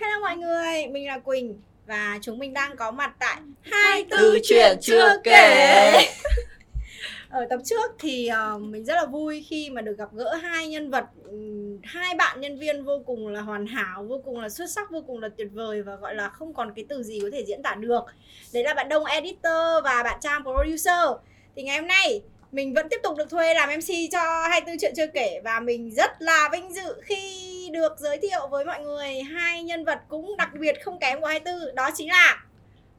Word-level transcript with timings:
Hello 0.00 0.20
mọi 0.20 0.36
người, 0.36 0.86
mình 0.90 1.06
là 1.06 1.18
Quỳnh 1.18 1.60
và 1.86 2.18
chúng 2.22 2.38
mình 2.38 2.52
đang 2.52 2.76
có 2.76 2.90
mặt 2.90 3.14
tại 3.18 3.36
hai 3.60 4.04
tư 4.10 4.38
chuyện 4.42 4.76
chưa 4.80 5.20
kể. 5.24 5.92
Ở 7.30 7.46
tập 7.50 7.60
trước 7.64 7.90
thì 7.98 8.30
uh, 8.56 8.62
mình 8.62 8.84
rất 8.84 8.94
là 8.94 9.06
vui 9.06 9.46
khi 9.48 9.70
mà 9.70 9.82
được 9.82 9.98
gặp 9.98 10.08
gỡ 10.12 10.34
hai 10.34 10.68
nhân 10.68 10.90
vật 10.90 11.04
um, 11.24 11.78
hai 11.84 12.14
bạn 12.14 12.40
nhân 12.40 12.58
viên 12.58 12.84
vô 12.84 13.02
cùng 13.06 13.28
là 13.28 13.40
hoàn 13.40 13.66
hảo, 13.66 14.04
vô 14.04 14.20
cùng 14.24 14.40
là 14.40 14.48
xuất 14.48 14.70
sắc, 14.70 14.90
vô 14.90 15.04
cùng 15.06 15.20
là 15.20 15.28
tuyệt 15.36 15.48
vời 15.52 15.82
và 15.82 15.96
gọi 15.96 16.14
là 16.14 16.28
không 16.28 16.54
còn 16.54 16.72
cái 16.76 16.84
từ 16.88 17.02
gì 17.02 17.20
có 17.22 17.28
thể 17.32 17.44
diễn 17.44 17.62
tả 17.62 17.74
được. 17.74 18.04
Đấy 18.52 18.64
là 18.64 18.74
bạn 18.74 18.88
Đông 18.88 19.04
editor 19.04 19.84
và 19.84 20.02
bạn 20.02 20.18
Trang 20.20 20.42
producer. 20.42 21.10
Thì 21.56 21.62
ngày 21.62 21.78
hôm 21.78 21.86
nay 21.86 22.22
mình 22.52 22.74
vẫn 22.74 22.88
tiếp 22.88 23.00
tục 23.02 23.16
được 23.16 23.30
thuê 23.30 23.54
làm 23.54 23.68
MC 23.68 24.12
cho 24.12 24.48
hai 24.50 24.60
tư 24.60 24.72
chuyện 24.80 24.92
chưa 24.96 25.06
kể 25.06 25.40
và 25.44 25.60
mình 25.60 25.90
rất 25.90 26.10
là 26.22 26.48
vinh 26.52 26.72
dự 26.72 27.00
khi 27.04 27.55
được 27.70 27.92
giới 27.98 28.18
thiệu 28.18 28.48
với 28.50 28.64
mọi 28.64 28.80
người 28.80 29.22
hai 29.22 29.62
nhân 29.62 29.84
vật 29.84 29.98
cũng 30.08 30.36
đặc 30.36 30.48
biệt 30.60 30.76
không 30.84 30.98
kém 30.98 31.20
của 31.20 31.26
hai 31.26 31.40
tư 31.40 31.70
đó 31.74 31.90
chính 31.94 32.08
là 32.08 32.42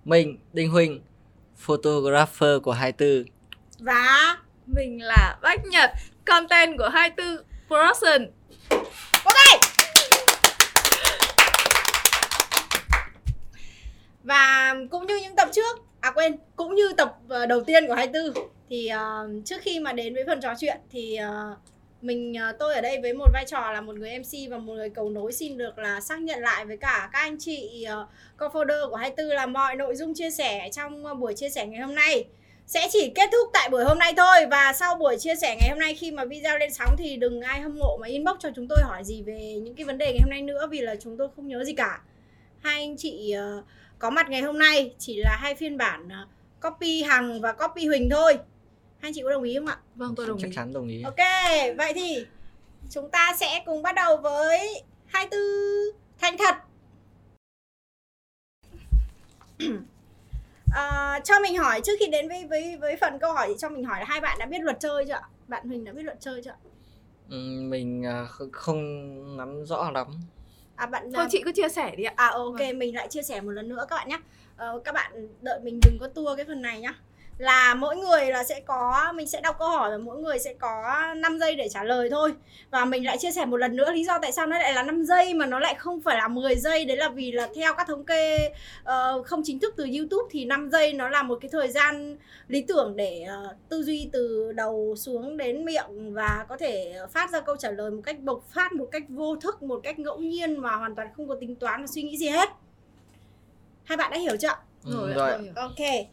mình 0.05 0.37
Đinh 0.53 0.69
Huỳnh 0.69 1.01
photographer 1.57 2.61
của 2.63 2.71
hai 2.71 2.91
tư. 2.91 3.25
Và 3.79 4.37
mình 4.65 5.03
là 5.03 5.37
Bách 5.41 5.65
Nhật 5.65 5.91
content 6.25 6.77
của 6.77 6.89
hai 6.89 7.09
tư 7.09 7.43
production 7.67 8.31
ok. 9.23 9.61
Và 14.23 14.75
cũng 14.91 15.07
như 15.07 15.17
những 15.17 15.35
tập 15.35 15.49
trước 15.51 15.77
à 16.01 16.11
quên 16.11 16.37
cũng 16.55 16.75
như 16.75 16.93
tập 16.97 17.15
ờ, 17.29 17.45
đầu 17.45 17.63
tiên 17.63 17.87
của 17.87 17.93
hai 17.93 18.07
tư 18.07 18.33
thì 18.69 18.89
uh, 18.93 19.45
trước 19.45 19.61
khi 19.61 19.79
mà 19.79 19.93
đến 19.93 20.13
với 20.13 20.23
phần 20.27 20.41
trò 20.41 20.53
chuyện 20.59 20.77
thì 20.91 21.19
uh, 21.51 21.57
mình 22.07 22.33
ờ, 22.33 22.51
tôi 22.59 22.75
ở 22.75 22.81
đây 22.81 22.99
với 23.01 23.13
một 23.13 23.27
vai 23.33 23.45
trò 23.47 23.71
là 23.71 23.81
một 23.81 23.95
người 23.95 24.19
MC 24.19 24.51
và 24.51 24.57
một 24.57 24.73
người 24.73 24.89
cầu 24.89 25.09
nối 25.09 25.33
xin 25.33 25.57
được 25.57 25.77
là 25.77 26.01
xác 26.01 26.21
nhận 26.21 26.39
lại 26.39 26.65
với 26.65 26.77
cả 26.77 27.09
các 27.13 27.19
anh 27.19 27.37
chị 27.39 27.85
uh, 28.01 28.07
co-founder 28.37 28.89
của 28.89 28.95
24 28.95 29.35
là 29.35 29.45
mọi 29.45 29.75
nội 29.75 29.95
dung 29.95 30.13
chia 30.13 30.29
sẻ 30.29 30.69
trong 30.71 31.05
ờ, 31.05 31.13
buổi 31.13 31.33
chia 31.33 31.49
sẻ 31.49 31.67
ngày 31.67 31.81
hôm 31.81 31.95
nay. 31.95 32.25
Sẽ 32.67 32.87
chỉ 32.91 33.11
kết 33.15 33.29
thúc 33.31 33.49
tại 33.53 33.69
buổi 33.69 33.83
hôm 33.83 33.99
nay 33.99 34.13
thôi 34.17 34.45
và 34.51 34.73
sau 34.73 34.95
buổi 34.95 35.17
chia 35.19 35.35
sẻ 35.35 35.55
ngày 35.59 35.69
hôm 35.69 35.79
nay 35.79 35.93
khi 35.93 36.11
mà 36.11 36.25
video 36.25 36.57
lên 36.57 36.73
sóng 36.73 36.95
thì 36.97 37.15
đừng 37.15 37.41
ai 37.41 37.61
hâm 37.61 37.79
mộ 37.79 37.97
mà 38.01 38.07
inbox 38.07 38.35
cho 38.39 38.49
chúng 38.55 38.67
tôi 38.67 38.79
hỏi 38.83 39.03
gì 39.03 39.21
về 39.21 39.59
những 39.63 39.75
cái 39.75 39.85
vấn 39.85 39.97
đề 39.97 40.05
ngày 40.05 40.19
hôm 40.21 40.29
nay 40.29 40.41
nữa 40.41 40.67
vì 40.71 40.81
là 40.81 40.95
chúng 40.95 41.17
tôi 41.17 41.27
không 41.35 41.47
nhớ 41.47 41.63
gì 41.63 41.73
cả. 41.73 42.01
Hai 42.61 42.81
anh 42.81 42.97
chị 42.97 43.35
uh, 43.57 43.65
có 43.99 44.09
mặt 44.09 44.29
ngày 44.29 44.41
hôm 44.41 44.59
nay 44.59 44.93
chỉ 44.99 45.21
là 45.23 45.37
hai 45.41 45.55
phiên 45.55 45.77
bản 45.77 46.07
uh, 46.07 46.27
copy 46.61 47.03
hằng 47.03 47.41
và 47.41 47.51
copy 47.51 47.87
huỳnh 47.87 48.09
thôi 48.11 48.37
hai 48.99 49.11
chị 49.15 49.21
có 49.23 49.29
đồng 49.29 49.43
ý 49.43 49.57
không 49.57 49.67
ạ? 49.67 49.77
Vâng 49.95 50.15
tôi 50.15 50.27
đồng 50.27 50.39
chắc 50.41 50.47
ý 50.47 50.55
chắn 50.55 50.73
đồng 50.73 50.87
ý. 50.87 51.03
Ok 51.03 51.17
vậy 51.77 51.93
thì 51.95 52.25
chúng 52.91 53.09
ta 53.09 53.35
sẽ 53.39 53.63
cùng 53.65 53.81
bắt 53.81 53.95
đầu 53.95 54.17
với 54.17 54.83
hai 55.05 55.27
tư 55.31 55.91
thành 56.19 56.37
thật. 56.37 56.55
À, 60.75 61.19
cho 61.23 61.39
mình 61.39 61.57
hỏi 61.57 61.81
trước 61.81 61.93
khi 61.99 62.07
đến 62.07 62.29
với 62.29 62.45
với 62.45 62.77
với 62.77 62.97
phần 63.01 63.19
câu 63.19 63.33
hỏi 63.33 63.47
thì 63.47 63.53
cho 63.57 63.69
mình 63.69 63.83
hỏi 63.85 63.99
là 63.99 64.05
hai 64.05 64.21
bạn 64.21 64.37
đã 64.39 64.45
biết 64.45 64.61
luật 64.61 64.79
chơi 64.79 65.05
chưa 65.07 65.13
ạ? 65.13 65.21
Bạn 65.47 65.67
Huỳnh 65.67 65.83
đã 65.83 65.91
biết 65.91 66.03
luật 66.03 66.17
chơi 66.21 66.41
chưa 66.45 66.51
ạ? 66.51 66.57
Mình 67.69 68.03
uh, 68.23 68.53
không 68.53 69.37
nắm 69.37 69.65
rõ 69.65 69.91
lắm. 69.91 70.07
À 70.75 70.85
bạn 70.85 71.13
thôi 71.13 71.25
chị 71.29 71.41
cứ 71.45 71.51
chia 71.51 71.69
sẻ 71.69 71.95
đi 71.95 72.03
ạ. 72.03 72.13
À 72.15 72.27
ok 72.27 72.59
vâng. 72.59 72.79
mình 72.79 72.95
lại 72.95 73.07
chia 73.09 73.21
sẻ 73.21 73.41
một 73.41 73.51
lần 73.51 73.69
nữa 73.69 73.85
các 73.89 73.95
bạn 73.95 74.09
nhé 74.09 74.19
uh, 74.75 74.83
các 74.83 74.91
bạn 74.91 75.27
đợi 75.41 75.59
mình 75.63 75.79
đừng 75.85 75.97
có 75.99 76.07
tua 76.07 76.35
cái 76.35 76.45
phần 76.45 76.61
này 76.61 76.81
nhá 76.81 76.93
là 77.37 77.73
mỗi 77.73 77.97
người 77.97 78.25
là 78.25 78.43
sẽ 78.43 78.59
có 78.59 79.13
mình 79.15 79.27
sẽ 79.27 79.41
đọc 79.41 79.55
câu 79.59 79.69
hỏi 79.69 79.91
và 79.91 79.97
mỗi 79.97 80.17
người 80.17 80.39
sẽ 80.39 80.53
có 80.53 80.93
5 81.17 81.39
giây 81.39 81.55
để 81.55 81.69
trả 81.69 81.83
lời 81.83 82.09
thôi. 82.09 82.33
Và 82.71 82.85
mình 82.85 83.05
lại 83.05 83.17
chia 83.17 83.31
sẻ 83.31 83.45
một 83.45 83.57
lần 83.57 83.75
nữa 83.75 83.91
lý 83.91 84.03
do 84.05 84.19
tại 84.21 84.31
sao 84.31 84.47
nó 84.47 84.59
lại 84.59 84.73
là 84.73 84.83
5 84.83 85.05
giây 85.05 85.33
mà 85.33 85.45
nó 85.45 85.59
lại 85.59 85.75
không 85.75 86.01
phải 86.01 86.17
là 86.17 86.27
10 86.27 86.55
giây. 86.55 86.85
Đấy 86.85 86.97
là 86.97 87.09
vì 87.09 87.31
là 87.31 87.49
theo 87.55 87.73
các 87.73 87.87
thống 87.87 88.05
kê 88.05 88.49
uh, 88.81 89.25
không 89.25 89.41
chính 89.43 89.59
thức 89.59 89.73
từ 89.77 89.87
YouTube 89.97 90.29
thì 90.31 90.45
5 90.45 90.69
giây 90.69 90.93
nó 90.93 91.09
là 91.09 91.23
một 91.23 91.37
cái 91.41 91.49
thời 91.49 91.67
gian 91.67 92.17
lý 92.47 92.61
tưởng 92.61 92.95
để 92.95 93.25
uh, 93.45 93.55
tư 93.69 93.83
duy 93.83 94.09
từ 94.11 94.51
đầu 94.51 94.95
xuống 94.97 95.37
đến 95.37 95.65
miệng 95.65 96.13
và 96.13 96.45
có 96.49 96.57
thể 96.57 96.93
phát 97.11 97.31
ra 97.31 97.39
câu 97.39 97.55
trả 97.57 97.71
lời 97.71 97.91
một 97.91 98.01
cách 98.05 98.19
bộc 98.19 98.43
phát 98.53 98.73
một 98.73 98.87
cách 98.91 99.03
vô 99.09 99.35
thức 99.35 99.63
một 99.63 99.79
cách 99.83 99.99
ngẫu 99.99 100.17
nhiên 100.17 100.57
mà 100.57 100.75
hoàn 100.75 100.95
toàn 100.95 101.07
không 101.17 101.27
có 101.27 101.35
tính 101.39 101.55
toán 101.55 101.81
và 101.81 101.87
suy 101.87 102.03
nghĩ 102.03 102.17
gì 102.17 102.27
hết. 102.27 102.49
Hai 103.83 103.97
bạn 103.97 104.11
đã 104.11 104.17
hiểu 104.17 104.35
chưa? 104.37 104.55
Ừ, 104.85 105.13
rồi, 105.13 105.13
rồi. 105.15 105.49
ok 105.55 106.07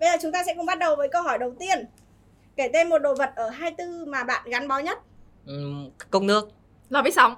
Bây 0.00 0.08
giờ 0.08 0.16
chúng 0.22 0.32
ta 0.32 0.42
sẽ 0.46 0.54
cùng 0.56 0.66
bắt 0.66 0.78
đầu 0.78 0.96
với 0.96 1.08
câu 1.08 1.22
hỏi 1.22 1.38
đầu 1.38 1.54
tiên. 1.58 1.84
Kể 2.56 2.70
tên 2.72 2.88
một 2.88 2.98
đồ 2.98 3.14
vật 3.14 3.30
ở 3.36 3.48
24 3.50 4.10
mà 4.10 4.24
bạn 4.24 4.50
gắn 4.50 4.68
bó 4.68 4.78
nhất. 4.78 4.98
Ừ, 5.46 5.72
cốc 6.10 6.22
nước. 6.22 6.48
Lò 6.90 7.02
vi 7.02 7.10
sóng. 7.10 7.34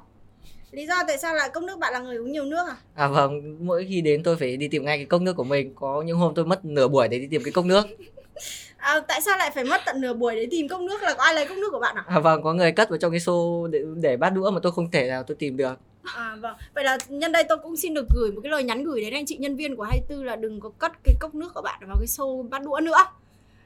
Lý 0.71 0.87
do 0.87 0.95
tại 1.07 1.19
sao 1.19 1.35
là 1.35 1.49
cốc 1.49 1.63
nước 1.63 1.79
bạn 1.79 1.93
là 1.93 1.99
người 1.99 2.17
uống 2.17 2.33
nhiều 2.33 2.45
nước 2.45 2.67
à? 2.69 2.77
À 2.95 3.09
vâng, 3.09 3.57
mỗi 3.67 3.87
khi 3.89 4.01
đến 4.01 4.23
tôi 4.23 4.37
phải 4.37 4.57
đi 4.57 4.69
tìm 4.69 4.85
ngay 4.85 4.97
cái 4.97 5.07
cốc 5.07 5.21
nước 5.21 5.33
của 5.37 5.45
mình. 5.45 5.75
Có 5.75 6.03
những 6.03 6.19
hôm 6.19 6.35
tôi 6.35 6.45
mất 6.45 6.65
nửa 6.65 6.89
buổi 6.89 7.09
để 7.09 7.19
đi 7.19 7.27
tìm 7.31 7.43
cái 7.45 7.53
cốc 7.53 7.65
nước. 7.65 7.87
À, 8.77 9.01
tại 9.09 9.21
sao 9.21 9.39
lại 9.39 9.51
phải 9.55 9.65
mất 9.65 9.81
tận 9.87 10.01
nửa 10.01 10.13
buổi 10.13 10.37
để 10.37 10.47
tìm 10.51 10.69
cốc 10.69 10.81
nước 10.81 11.03
là 11.03 11.15
có 11.15 11.25
ai 11.25 11.35
lấy 11.35 11.47
cốc 11.47 11.59
nước 11.59 11.69
của 11.73 11.79
bạn 11.79 11.97
à? 11.97 12.05
À 12.07 12.19
vâng, 12.19 12.43
có 12.43 12.55
người 12.55 12.73
cất 12.73 12.91
vào 12.91 12.99
trong 12.99 13.11
cái 13.11 13.21
xô 13.21 13.67
để, 13.71 13.79
để 13.97 14.17
bát 14.17 14.31
đũa 14.31 14.51
mà 14.51 14.61
tôi 14.63 14.73
không 14.73 14.91
thể 14.91 15.09
nào 15.09 15.23
tôi 15.23 15.35
tìm 15.35 15.57
được. 15.57 15.79
À 16.03 16.37
vâng, 16.41 16.57
vậy 16.75 16.85
là 16.85 16.99
nhân 17.09 17.33
đây 17.33 17.45
tôi 17.49 17.59
cũng 17.59 17.77
xin 17.77 17.95
được 17.95 18.07
gửi 18.15 18.33
một 18.33 18.41
cái 18.43 18.51
lời 18.51 18.65
nhắn 18.65 18.85
gửi 18.85 19.01
đến 19.01 19.15
anh 19.15 19.27
chị 19.27 19.37
nhân 19.37 19.57
viên 19.57 19.77
của 19.77 19.83
24 19.83 20.25
là 20.25 20.37
đừng 20.37 20.61
có 20.61 20.71
cất 20.79 20.93
cái 21.05 21.15
cốc 21.21 21.35
nước 21.35 21.55
của 21.55 21.63
bạn 21.63 21.81
vào 21.87 21.97
cái 21.99 22.07
xô 22.07 22.47
bát 22.51 22.63
đũa 22.63 22.81
nữa. 22.83 22.99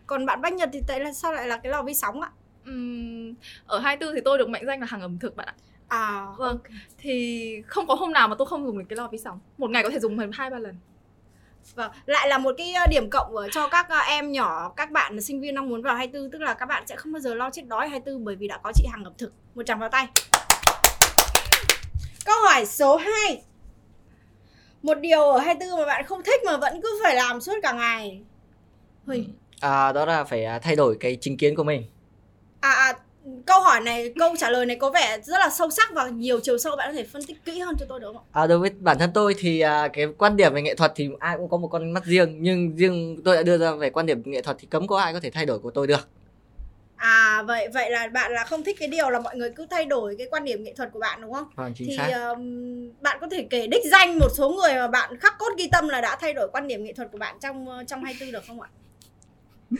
Còn 0.06 0.26
bạn 0.26 0.40
Bách 0.40 0.52
Nhật 0.52 0.70
thì 0.72 0.80
tại 0.86 1.00
là 1.00 1.12
sao 1.12 1.32
lại 1.32 1.48
là 1.48 1.56
cái 1.56 1.72
lò 1.72 1.82
vi 1.82 1.94
sóng 1.94 2.20
ạ? 2.20 2.30
Uhm, 2.70 3.34
ở 3.66 3.78
24 3.78 4.14
thì 4.14 4.20
tôi 4.24 4.38
được 4.38 4.48
mệnh 4.48 4.66
danh 4.66 4.80
là 4.80 4.86
hàng 4.86 5.00
ẩm 5.00 5.18
thực 5.18 5.36
bạn 5.36 5.46
ạ. 5.46 5.54
À 5.88 6.26
vâng. 6.38 6.58
Okay. 6.58 6.72
Thì 6.98 7.62
không 7.66 7.86
có 7.86 7.94
hôm 7.94 8.12
nào 8.12 8.28
mà 8.28 8.34
tôi 8.38 8.46
không 8.46 8.66
dùng 8.66 8.78
được 8.78 8.84
cái 8.88 8.96
lò 8.96 9.08
vi 9.08 9.18
sóng. 9.18 9.40
Một 9.58 9.70
ngày 9.70 9.82
có 9.82 9.90
thể 9.90 9.98
dùng 9.98 10.18
hai 10.32 10.50
ba 10.50 10.58
lần. 10.58 10.76
Vâng, 11.74 11.90
lại 12.06 12.28
là 12.28 12.38
một 12.38 12.54
cái 12.58 12.72
ờ, 12.72 12.86
điểm 12.90 13.10
cộng 13.10 13.34
cho 13.52 13.68
các 13.68 13.88
ờ, 13.88 13.98
em 13.98 14.32
nhỏ, 14.32 14.72
các 14.76 14.90
bạn 14.90 15.20
sinh 15.20 15.40
viên 15.40 15.54
đang 15.54 15.68
muốn 15.68 15.82
vào 15.82 15.96
24 15.96 16.30
tức 16.30 16.38
là 16.42 16.54
các 16.54 16.66
bạn 16.66 16.86
sẽ 16.86 16.96
không 16.96 17.12
bao 17.12 17.20
giờ 17.20 17.34
lo 17.34 17.50
chết 17.50 17.62
đói 17.68 17.88
24 17.88 18.24
bởi 18.24 18.36
vì 18.36 18.48
đã 18.48 18.58
có 18.62 18.72
chị 18.74 18.86
hàng 18.90 19.04
ẩm 19.04 19.12
thực. 19.18 19.32
Một 19.54 19.62
tràng 19.66 19.78
vào 19.78 19.88
tay. 19.88 20.08
Câu 22.26 22.36
hỏi 22.44 22.66
số 22.66 22.96
2 22.96 23.42
Một 24.82 24.94
điều 25.00 25.20
ở 25.20 25.38
24 25.38 25.78
mà 25.78 25.86
bạn 25.86 26.04
không 26.06 26.22
thích 26.22 26.40
mà 26.46 26.56
vẫn 26.56 26.80
cứ 26.82 27.00
phải 27.02 27.14
làm 27.14 27.40
suốt 27.40 27.52
cả 27.62 27.72
ngày. 27.72 28.20
Huỳnh. 29.06 29.34
À 29.60 29.92
đó 29.92 30.04
là 30.04 30.24
phải 30.24 30.44
à, 30.44 30.58
thay 30.58 30.76
đổi 30.76 30.96
cái 31.00 31.18
chính 31.20 31.36
kiến 31.36 31.56
của 31.56 31.64
mình. 31.64 31.84
À, 32.60 32.70
à 32.70 32.92
câu 33.46 33.60
hỏi 33.60 33.80
này, 33.80 34.12
câu 34.18 34.34
trả 34.38 34.50
lời 34.50 34.66
này 34.66 34.76
có 34.76 34.90
vẻ 34.90 35.18
rất 35.22 35.38
là 35.38 35.50
sâu 35.50 35.70
sắc 35.70 35.92
và 35.94 36.08
nhiều 36.08 36.40
chiều 36.40 36.58
sâu. 36.58 36.76
Bạn 36.76 36.88
có 36.88 36.94
thể 36.96 37.04
phân 37.04 37.22
tích 37.24 37.44
kỹ 37.44 37.58
hơn 37.58 37.74
cho 37.78 37.86
tôi 37.88 38.00
được 38.00 38.06
không 38.06 38.16
ạ? 38.16 38.40
À, 38.42 38.46
đối 38.46 38.58
với 38.58 38.70
bản 38.70 38.98
thân 38.98 39.10
tôi 39.14 39.34
thì 39.38 39.60
à, 39.60 39.88
cái 39.88 40.06
quan 40.18 40.36
điểm 40.36 40.54
về 40.54 40.62
nghệ 40.62 40.74
thuật 40.74 40.92
thì 40.96 41.08
ai 41.18 41.36
cũng 41.36 41.48
có 41.48 41.56
một 41.56 41.68
con 41.68 41.90
mắt 41.90 42.04
riêng. 42.04 42.36
Nhưng 42.42 42.76
riêng 42.76 43.22
tôi 43.24 43.36
đã 43.36 43.42
đưa 43.42 43.58
ra 43.58 43.72
về 43.72 43.90
quan 43.90 44.06
điểm 44.06 44.22
nghệ 44.24 44.42
thuật 44.42 44.56
thì 44.60 44.66
cấm 44.70 44.86
có 44.86 44.98
ai 44.98 45.12
có 45.12 45.20
thể 45.20 45.30
thay 45.30 45.46
đổi 45.46 45.58
của 45.58 45.70
tôi 45.70 45.86
được. 45.86 46.08
À 46.96 47.42
vậy 47.42 47.68
vậy 47.74 47.90
là 47.90 48.08
bạn 48.08 48.32
là 48.32 48.44
không 48.44 48.64
thích 48.64 48.76
cái 48.78 48.88
điều 48.88 49.10
là 49.10 49.20
mọi 49.20 49.36
người 49.36 49.50
cứ 49.50 49.66
thay 49.70 49.84
đổi 49.84 50.14
cái 50.18 50.26
quan 50.30 50.44
điểm 50.44 50.64
nghệ 50.64 50.74
thuật 50.76 50.92
của 50.92 50.98
bạn 50.98 51.20
đúng 51.20 51.32
không? 51.32 51.48
Vâng, 51.54 51.72
chính 51.76 51.88
thì 51.88 51.96
xác. 51.96 52.30
Um, 52.32 52.92
bạn 53.00 53.18
có 53.20 53.28
thể 53.30 53.46
kể 53.50 53.66
đích 53.66 53.84
danh 53.84 54.18
một 54.18 54.28
số 54.34 54.50
người 54.50 54.74
mà 54.74 54.88
bạn 54.88 55.18
khắc 55.20 55.38
cốt 55.38 55.52
ghi 55.58 55.68
tâm 55.72 55.88
là 55.88 56.00
đã 56.00 56.16
thay 56.20 56.32
đổi 56.32 56.48
quan 56.52 56.68
điểm 56.68 56.84
nghệ 56.84 56.92
thuật 56.92 57.08
của 57.12 57.18
bạn 57.18 57.36
trong 57.40 57.66
trong 57.86 58.04
24 58.04 58.32
được 58.32 58.44
không 58.46 58.60
ạ? 58.60 58.68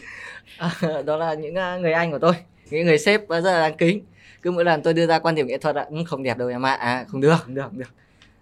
À, 0.59 1.03
đó 1.07 1.17
là 1.17 1.35
những 1.35 1.55
à, 1.55 1.77
người 1.77 1.93
anh 1.93 2.11
của 2.11 2.19
tôi, 2.19 2.33
những 2.71 2.87
người 2.87 2.99
sếp 2.99 3.29
rất 3.29 3.41
là 3.41 3.61
đáng 3.61 3.77
kính. 3.77 4.05
Cứ 4.43 4.51
mỗi 4.51 4.65
lần 4.65 4.83
tôi 4.83 4.95
đưa 4.95 5.07
ra 5.07 5.19
quan 5.19 5.35
điểm 5.35 5.47
nghệ 5.47 5.59
thuật 5.59 5.77
ạ, 5.77 5.87
ừ, 5.91 5.97
không 6.07 6.23
đẹp 6.23 6.39
đâu 6.39 6.49
em 6.49 6.67
ạ, 6.67 6.73
à, 6.73 7.05
không 7.09 7.21
được, 7.21 7.37
không 7.45 7.55
được, 7.55 7.63
không 7.63 7.79
được. 7.79 7.91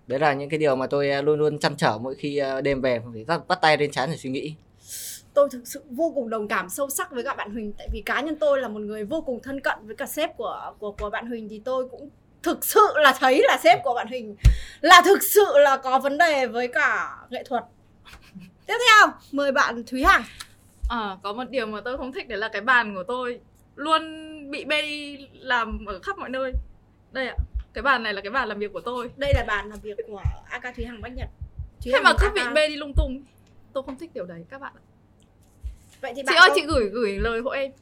Đấy 0.06 0.19
là 0.19 0.33
những 0.33 0.51
cái 0.51 0.59
điều 0.59 0.77
mà 0.77 0.87
tôi 0.87 1.11
à, 1.11 1.23
luôn 1.23 1.39
luôn 1.39 1.59
chăn 1.59 1.77
trở 1.77 1.99
mỗi 1.99 2.15
khi 2.15 2.37
à, 2.37 2.61
đêm 2.61 2.81
về 2.81 3.01
phải 3.27 3.39
bắt 3.49 3.59
tay 3.62 3.77
lên 3.77 3.91
chán 3.91 4.11
để 4.11 4.17
suy 4.17 4.31
nghĩ 4.31 4.55
tôi 5.34 5.49
thực 5.50 5.69
sự 5.69 5.83
vô 5.91 6.12
cùng 6.15 6.31
đồng 6.31 6.49
cảm 6.49 6.69
sâu 6.69 6.91
sắc 6.91 7.11
với 7.11 7.25
các 7.25 7.37
bạn 7.37 7.50
Huỳnh 7.50 7.72
tại 7.78 7.89
vì 7.93 8.03
cá 8.06 8.21
nhân 8.21 8.37
tôi 8.41 8.61
là 8.61 8.69
một 8.69 8.81
người 8.81 9.05
vô 9.05 9.21
cùng 9.21 9.41
thân 9.43 9.61
cận 9.61 9.78
với 9.83 9.97
cả 9.97 10.06
sếp 10.06 10.37
của 10.37 10.72
của 10.78 10.93
của 10.93 11.11
bạn 11.11 11.27
Huỳnh 11.27 11.49
thì 11.49 11.62
tôi 11.65 11.89
cũng 11.89 12.11
thực 12.43 12.65
sự 12.65 12.87
là 12.95 13.17
thấy 13.19 13.43
là 13.44 13.58
sếp 13.64 13.82
của 13.82 13.94
bạn 13.94 14.08
Huỳnh 14.08 14.37
là 14.81 15.03
thực 15.05 15.23
sự 15.23 15.44
là 15.55 15.76
có 15.76 15.99
vấn 15.99 16.19
đề 16.19 16.47
với 16.47 16.69
cả 16.69 17.17
nghệ 17.31 17.44
thuật. 17.44 17.64
Tiếp 18.67 18.75
theo, 18.88 19.12
mời 19.32 19.53
bạn 19.53 19.85
Thúy 19.87 20.05
Hằng. 20.05 20.23
À, 20.88 21.17
có 21.23 21.32
một 21.32 21.44
điều 21.50 21.67
mà 21.67 21.81
tôi 21.85 21.97
không 21.97 22.12
thích 22.12 22.29
đấy 22.29 22.38
là 22.38 22.49
cái 22.49 22.62
bàn 22.62 22.94
của 22.94 23.03
tôi 23.03 23.41
luôn 23.76 24.03
bị 24.50 24.64
bê 24.64 24.82
đi 24.82 25.29
làm 25.32 25.87
ở 25.87 26.00
khắp 26.03 26.19
mọi 26.19 26.29
nơi. 26.29 26.53
Đây 27.12 27.29
ạ, 27.29 27.37
cái 27.73 27.82
bàn 27.82 28.03
này 28.03 28.14
là 28.14 28.20
cái 28.20 28.31
bàn 28.31 28.49
làm 28.49 28.58
việc 28.58 28.73
của 28.73 28.81
tôi. 28.81 29.11
Đây 29.17 29.32
là 29.35 29.44
bàn 29.47 29.69
làm 29.69 29.79
việc 29.82 29.97
của 30.06 30.23
AK 30.50 30.76
Thúy 30.76 30.85
Hằng 30.85 31.00
Bách 31.00 31.12
Nhật. 31.17 31.29
Thúy 31.85 31.93
Thế 31.93 32.00
mà 32.00 32.12
cứ 32.20 32.29
bị 32.35 32.41
bê 32.55 32.69
đi 32.69 32.76
lung 32.76 32.93
tung. 32.97 33.25
Tôi 33.73 33.82
không 33.82 33.99
thích 33.99 34.11
điều 34.14 34.25
đấy 34.25 34.44
các 34.50 34.61
bạn 34.61 34.73
ạ 34.76 34.94
vậy 36.05 36.12
thì 36.17 36.23
bạn 36.23 36.35
chị 36.35 36.41
ơi 36.41 36.49
có... 36.49 36.55
chị 36.55 36.62
gửi 36.67 36.89
gửi 36.89 37.19
lời 37.19 37.41
hộ 37.41 37.51
em. 37.51 37.73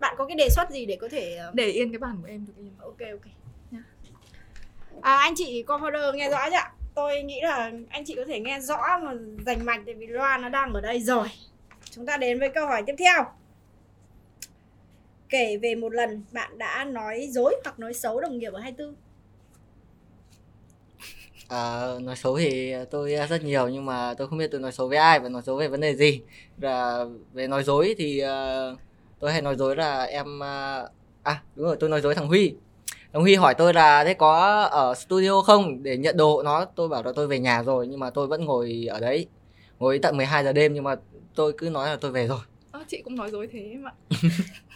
Bạn 0.00 0.14
có 0.18 0.26
cái 0.26 0.36
đề 0.36 0.48
xuất 0.48 0.70
gì 0.70 0.86
để 0.86 0.96
có 1.00 1.08
thể 1.08 1.36
ờ, 1.36 1.50
để 1.54 1.66
yên 1.66 1.92
cái 1.92 1.98
bàn 1.98 2.18
của 2.22 2.28
em 2.28 2.46
được 2.46 2.52
yên. 2.58 2.72
Ok 2.78 2.98
ok. 2.98 3.32
À, 5.02 5.16
anh 5.16 5.34
chị 5.36 5.62
co 5.62 5.78
founder 5.78 6.14
nghe 6.14 6.30
rõ 6.30 6.50
chưa 6.50 6.56
tôi 6.94 7.22
nghĩ 7.22 7.40
là 7.42 7.72
anh 7.88 8.04
chị 8.04 8.14
có 8.16 8.24
thể 8.24 8.40
nghe 8.40 8.60
rõ 8.60 8.98
mà 9.02 9.12
rành 9.46 9.64
mạch 9.64 9.80
tại 9.86 9.94
vì 9.94 10.06
loa 10.06 10.38
nó 10.38 10.48
đang 10.48 10.72
ở 10.72 10.80
đây 10.80 11.00
rồi. 11.00 11.28
Chúng 11.90 12.06
ta 12.06 12.16
đến 12.16 12.40
với 12.40 12.48
câu 12.48 12.66
hỏi 12.66 12.82
tiếp 12.86 12.94
theo. 12.98 13.24
Kể 15.28 15.56
về 15.62 15.74
một 15.74 15.94
lần 15.94 16.24
bạn 16.32 16.58
đã 16.58 16.84
nói 16.84 17.28
dối 17.30 17.56
hoặc 17.64 17.78
nói 17.78 17.94
xấu 17.94 18.20
đồng 18.20 18.38
nghiệp 18.38 18.52
ở 18.52 18.60
24 18.60 18.94
À, 21.52 21.86
nói 22.00 22.16
xấu 22.16 22.38
thì 22.38 22.74
tôi 22.90 23.16
rất 23.28 23.44
nhiều 23.44 23.68
nhưng 23.68 23.86
mà 23.86 24.14
tôi 24.18 24.28
không 24.28 24.38
biết 24.38 24.48
tôi 24.52 24.60
nói 24.60 24.72
xấu 24.72 24.88
với 24.88 24.98
ai 24.98 25.20
và 25.20 25.28
nói 25.28 25.42
xấu 25.42 25.56
về 25.56 25.68
vấn 25.68 25.80
đề 25.80 25.94
gì. 25.94 26.20
Là 26.60 27.04
về 27.32 27.46
nói 27.46 27.64
dối 27.64 27.94
thì 27.98 28.22
uh, 28.24 28.78
tôi 29.20 29.32
hay 29.32 29.42
nói 29.42 29.56
dối 29.56 29.76
là 29.76 30.02
em 30.04 30.38
uh, 30.38 30.90
à 31.22 31.42
đúng 31.54 31.66
rồi 31.66 31.76
tôi 31.80 31.90
nói 31.90 32.00
dối 32.00 32.14
thằng 32.14 32.26
Huy. 32.26 32.54
Thằng 33.12 33.22
Huy 33.22 33.34
hỏi 33.34 33.54
tôi 33.54 33.74
là 33.74 34.04
thế 34.04 34.14
có 34.14 34.62
ở 34.62 34.94
studio 34.94 35.40
không 35.40 35.82
để 35.82 35.96
nhận 35.96 36.16
đồ 36.16 36.42
nó 36.42 36.64
tôi 36.64 36.88
bảo 36.88 37.02
là 37.02 37.12
tôi 37.16 37.26
về 37.26 37.38
nhà 37.38 37.62
rồi 37.62 37.86
nhưng 37.86 38.00
mà 38.00 38.10
tôi 38.10 38.26
vẫn 38.26 38.44
ngồi 38.44 38.86
ở 38.90 39.00
đấy 39.00 39.26
ngồi 39.78 39.98
tận 39.98 40.16
12 40.16 40.44
giờ 40.44 40.52
đêm 40.52 40.74
nhưng 40.74 40.84
mà 40.84 40.94
tôi 41.34 41.52
cứ 41.58 41.70
nói 41.70 41.88
là 41.88 41.96
tôi 41.96 42.10
về 42.10 42.26
rồi. 42.26 42.40
À, 42.72 42.80
chị 42.88 43.02
cũng 43.04 43.16
nói 43.16 43.30
dối 43.30 43.48
thế 43.52 43.76
mà. 43.80 43.90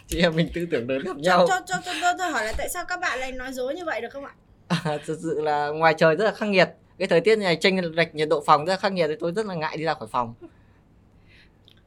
chị 0.07 0.19
em 0.21 0.35
mình 0.35 0.49
tư 0.53 0.67
tưởng 0.71 0.89
lớn 0.89 1.03
gặp 1.05 1.17
nhau. 1.17 1.45
Cho 1.47 1.59
cho 1.65 1.75
cho 1.85 1.91
tôi, 2.01 2.13
tôi 2.17 2.27
hỏi 2.29 2.45
là 2.45 2.53
tại 2.57 2.69
sao 2.69 2.85
các 2.87 2.99
bạn 2.99 3.19
lại 3.19 3.31
nói 3.31 3.53
dối 3.53 3.75
như 3.75 3.85
vậy 3.85 4.01
được 4.01 4.09
không 4.11 4.25
ạ? 4.25 4.33
À, 4.67 4.97
thực 5.05 5.19
sự 5.23 5.41
là 5.41 5.69
ngoài 5.69 5.93
trời 5.97 6.15
rất 6.15 6.25
là 6.25 6.31
khắc 6.31 6.49
nghiệt 6.49 6.69
cái 6.97 7.07
thời 7.07 7.21
tiết 7.21 7.35
này 7.35 7.55
tranh 7.55 7.95
lệch 7.95 8.15
nhiệt 8.15 8.29
độ 8.29 8.43
phòng 8.45 8.65
rất 8.65 8.73
là 8.73 8.77
khắc 8.77 8.93
nghiệt 8.93 9.05
thì 9.09 9.15
tôi 9.19 9.31
rất 9.31 9.45
là 9.45 9.55
ngại 9.55 9.77
đi 9.77 9.83
ra 9.83 9.93
khỏi 9.93 10.07
phòng 10.11 10.33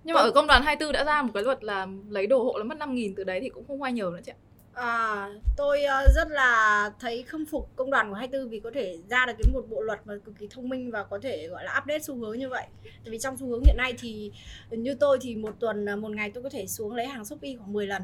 nhưng 0.05 0.15
mà 0.15 0.21
ở 0.21 0.31
công 0.31 0.47
đoàn 0.47 0.63
24 0.63 0.93
đã 0.93 1.05
ra 1.05 1.23
một 1.23 1.31
cái 1.35 1.43
luật 1.43 1.65
là 1.65 1.87
lấy 2.09 2.27
đồ 2.27 2.43
hộ 2.45 2.59
là 2.59 2.65
mất 2.65 2.79
5 2.79 2.95
nghìn 2.95 3.15
từ 3.15 3.25
đấy 3.25 3.41
thì 3.41 3.49
cũng 3.49 3.65
không 3.69 3.83
ai 3.83 3.93
nhờ 3.93 4.11
nữa 4.15 4.21
chị 4.25 4.33
ạ 4.33 4.39
À, 4.73 5.29
tôi 5.57 5.81
uh, 5.85 6.15
rất 6.15 6.31
là 6.31 6.91
thấy 7.01 7.23
khâm 7.23 7.47
phục 7.47 7.71
công 7.77 7.91
đoàn 7.91 8.09
của 8.11 8.15
24 8.15 8.51
vì 8.51 8.61
có 8.61 8.71
thể 8.75 8.99
ra 9.09 9.27
được 9.27 9.33
cái 9.39 9.53
một 9.53 9.65
bộ 9.71 9.83
luật 9.83 10.01
mà 10.05 10.15
cực 10.25 10.39
kỳ 10.39 10.49
thông 10.51 10.69
minh 10.69 10.91
và 10.91 11.05
có 11.05 11.19
thể 11.23 11.49
gọi 11.49 11.65
là 11.65 11.79
update 11.83 11.99
xu 11.99 12.17
hướng 12.17 12.39
như 12.39 12.49
vậy. 12.49 12.67
Tại 12.85 13.11
vì 13.11 13.19
trong 13.19 13.37
xu 13.37 13.47
hướng 13.47 13.65
hiện 13.65 13.77
nay 13.77 13.95
thì 13.99 14.33
như 14.71 14.95
tôi 14.95 15.19
thì 15.21 15.37
một 15.37 15.57
tuần 15.61 15.89
à, 15.89 15.97
một 15.97 16.09
ngày 16.11 16.31
tôi 16.35 16.43
có 16.43 16.49
thể 16.49 16.67
xuống 16.67 16.95
lấy 16.95 17.07
hàng 17.07 17.25
Shopee 17.25 17.57
khoảng 17.59 17.73
10 17.73 17.87
lần. 17.87 18.03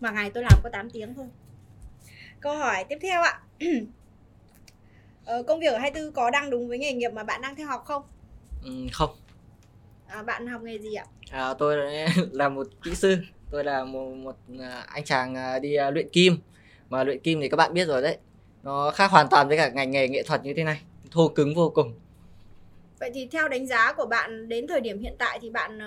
Mà 0.00 0.10
ngày 0.10 0.30
tôi 0.30 0.42
làm 0.42 0.60
có 0.62 0.70
8 0.72 0.90
tiếng 0.90 1.14
thôi. 1.14 1.26
Câu 2.42 2.56
hỏi 2.56 2.84
tiếp 2.88 2.98
theo 3.02 3.22
ạ. 3.22 3.40
ờ, 5.24 5.42
công 5.42 5.60
việc 5.60 5.66
ở 5.66 5.78
24 5.78 6.12
có 6.12 6.30
đang 6.30 6.50
đúng 6.50 6.68
với 6.68 6.78
nghề 6.78 6.92
nghiệp 6.92 7.08
mà 7.08 7.24
bạn 7.24 7.40
đang 7.40 7.56
theo 7.56 7.66
học 7.66 7.84
không? 7.84 8.02
Ừ, 8.64 8.70
không. 8.92 9.10
À, 10.06 10.22
bạn 10.22 10.46
học 10.46 10.62
nghề 10.62 10.78
gì 10.78 10.94
ạ? 10.94 11.04
À, 11.30 11.54
tôi 11.54 11.76
là 12.32 12.48
một 12.48 12.66
kỹ 12.82 12.94
sư. 12.94 13.16
Tôi 13.50 13.64
là 13.64 13.84
một, 13.84 14.14
một 14.14 14.36
à, 14.60 14.84
anh 14.86 15.04
chàng 15.04 15.34
à, 15.34 15.58
đi 15.58 15.74
à, 15.74 15.90
luyện 15.90 16.08
kim. 16.08 16.36
Mà 16.88 17.04
luyện 17.04 17.20
kim 17.20 17.40
thì 17.40 17.48
các 17.48 17.56
bạn 17.56 17.74
biết 17.74 17.88
rồi 17.88 18.02
đấy. 18.02 18.18
Nó 18.62 18.90
khác 18.90 19.10
hoàn 19.10 19.28
toàn 19.28 19.48
với 19.48 19.56
cả 19.56 19.68
ngành 19.68 19.90
nghề 19.90 20.08
nghệ 20.08 20.22
thuật 20.22 20.44
như 20.44 20.54
thế 20.56 20.64
này. 20.64 20.80
Thô 21.10 21.28
cứng 21.28 21.54
vô 21.54 21.72
cùng. 21.74 21.94
Vậy 23.00 23.10
thì 23.14 23.26
theo 23.26 23.48
đánh 23.48 23.66
giá 23.66 23.92
của 23.92 24.06
bạn 24.06 24.48
đến 24.48 24.66
thời 24.66 24.80
điểm 24.80 24.98
hiện 24.98 25.14
tại 25.18 25.38
thì 25.42 25.50
bạn 25.50 25.78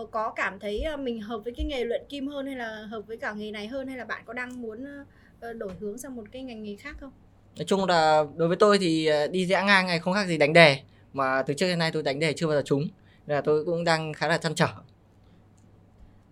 uh, 0.00 0.10
có 0.10 0.30
cảm 0.30 0.58
thấy 0.58 0.84
mình 0.98 1.20
hợp 1.20 1.38
với 1.44 1.52
cái 1.56 1.66
nghề 1.66 1.84
luyện 1.84 2.02
kim 2.08 2.26
hơn 2.26 2.46
hay 2.46 2.56
là 2.56 2.86
hợp 2.90 3.00
với 3.06 3.16
cả 3.16 3.32
nghề 3.32 3.50
này 3.50 3.66
hơn 3.66 3.88
hay 3.88 3.96
là 3.96 4.04
bạn 4.04 4.22
có 4.26 4.32
đang 4.32 4.62
muốn 4.62 4.84
uh, 4.84 5.06
đổi 5.52 5.72
hướng 5.80 5.98
sang 5.98 6.16
một 6.16 6.24
cái 6.32 6.42
ngành 6.42 6.62
nghề 6.62 6.76
khác 6.76 6.96
không? 7.00 7.12
nói 7.56 7.64
chung 7.66 7.84
là 7.84 8.24
đối 8.36 8.48
với 8.48 8.56
tôi 8.56 8.78
thì 8.78 9.06
ờ, 9.06 9.26
đi 9.28 9.46
rẽ 9.46 9.62
ngang 9.66 9.86
này 9.86 9.98
không 9.98 10.14
khác 10.14 10.26
gì 10.26 10.38
đánh 10.38 10.52
đề 10.52 10.78
mà 11.12 11.42
từ 11.42 11.54
trước 11.54 11.66
đến 11.66 11.78
nay 11.78 11.90
tôi 11.92 12.02
đánh 12.02 12.18
đề 12.18 12.32
chưa 12.32 12.46
bao 12.46 12.56
giờ 12.56 12.62
trúng 12.64 12.88
nên 13.26 13.34
là 13.34 13.40
tôi 13.40 13.64
cũng 13.64 13.84
đang 13.84 14.12
khá 14.12 14.28
là 14.28 14.38
chăn 14.38 14.54
trở 14.54 14.68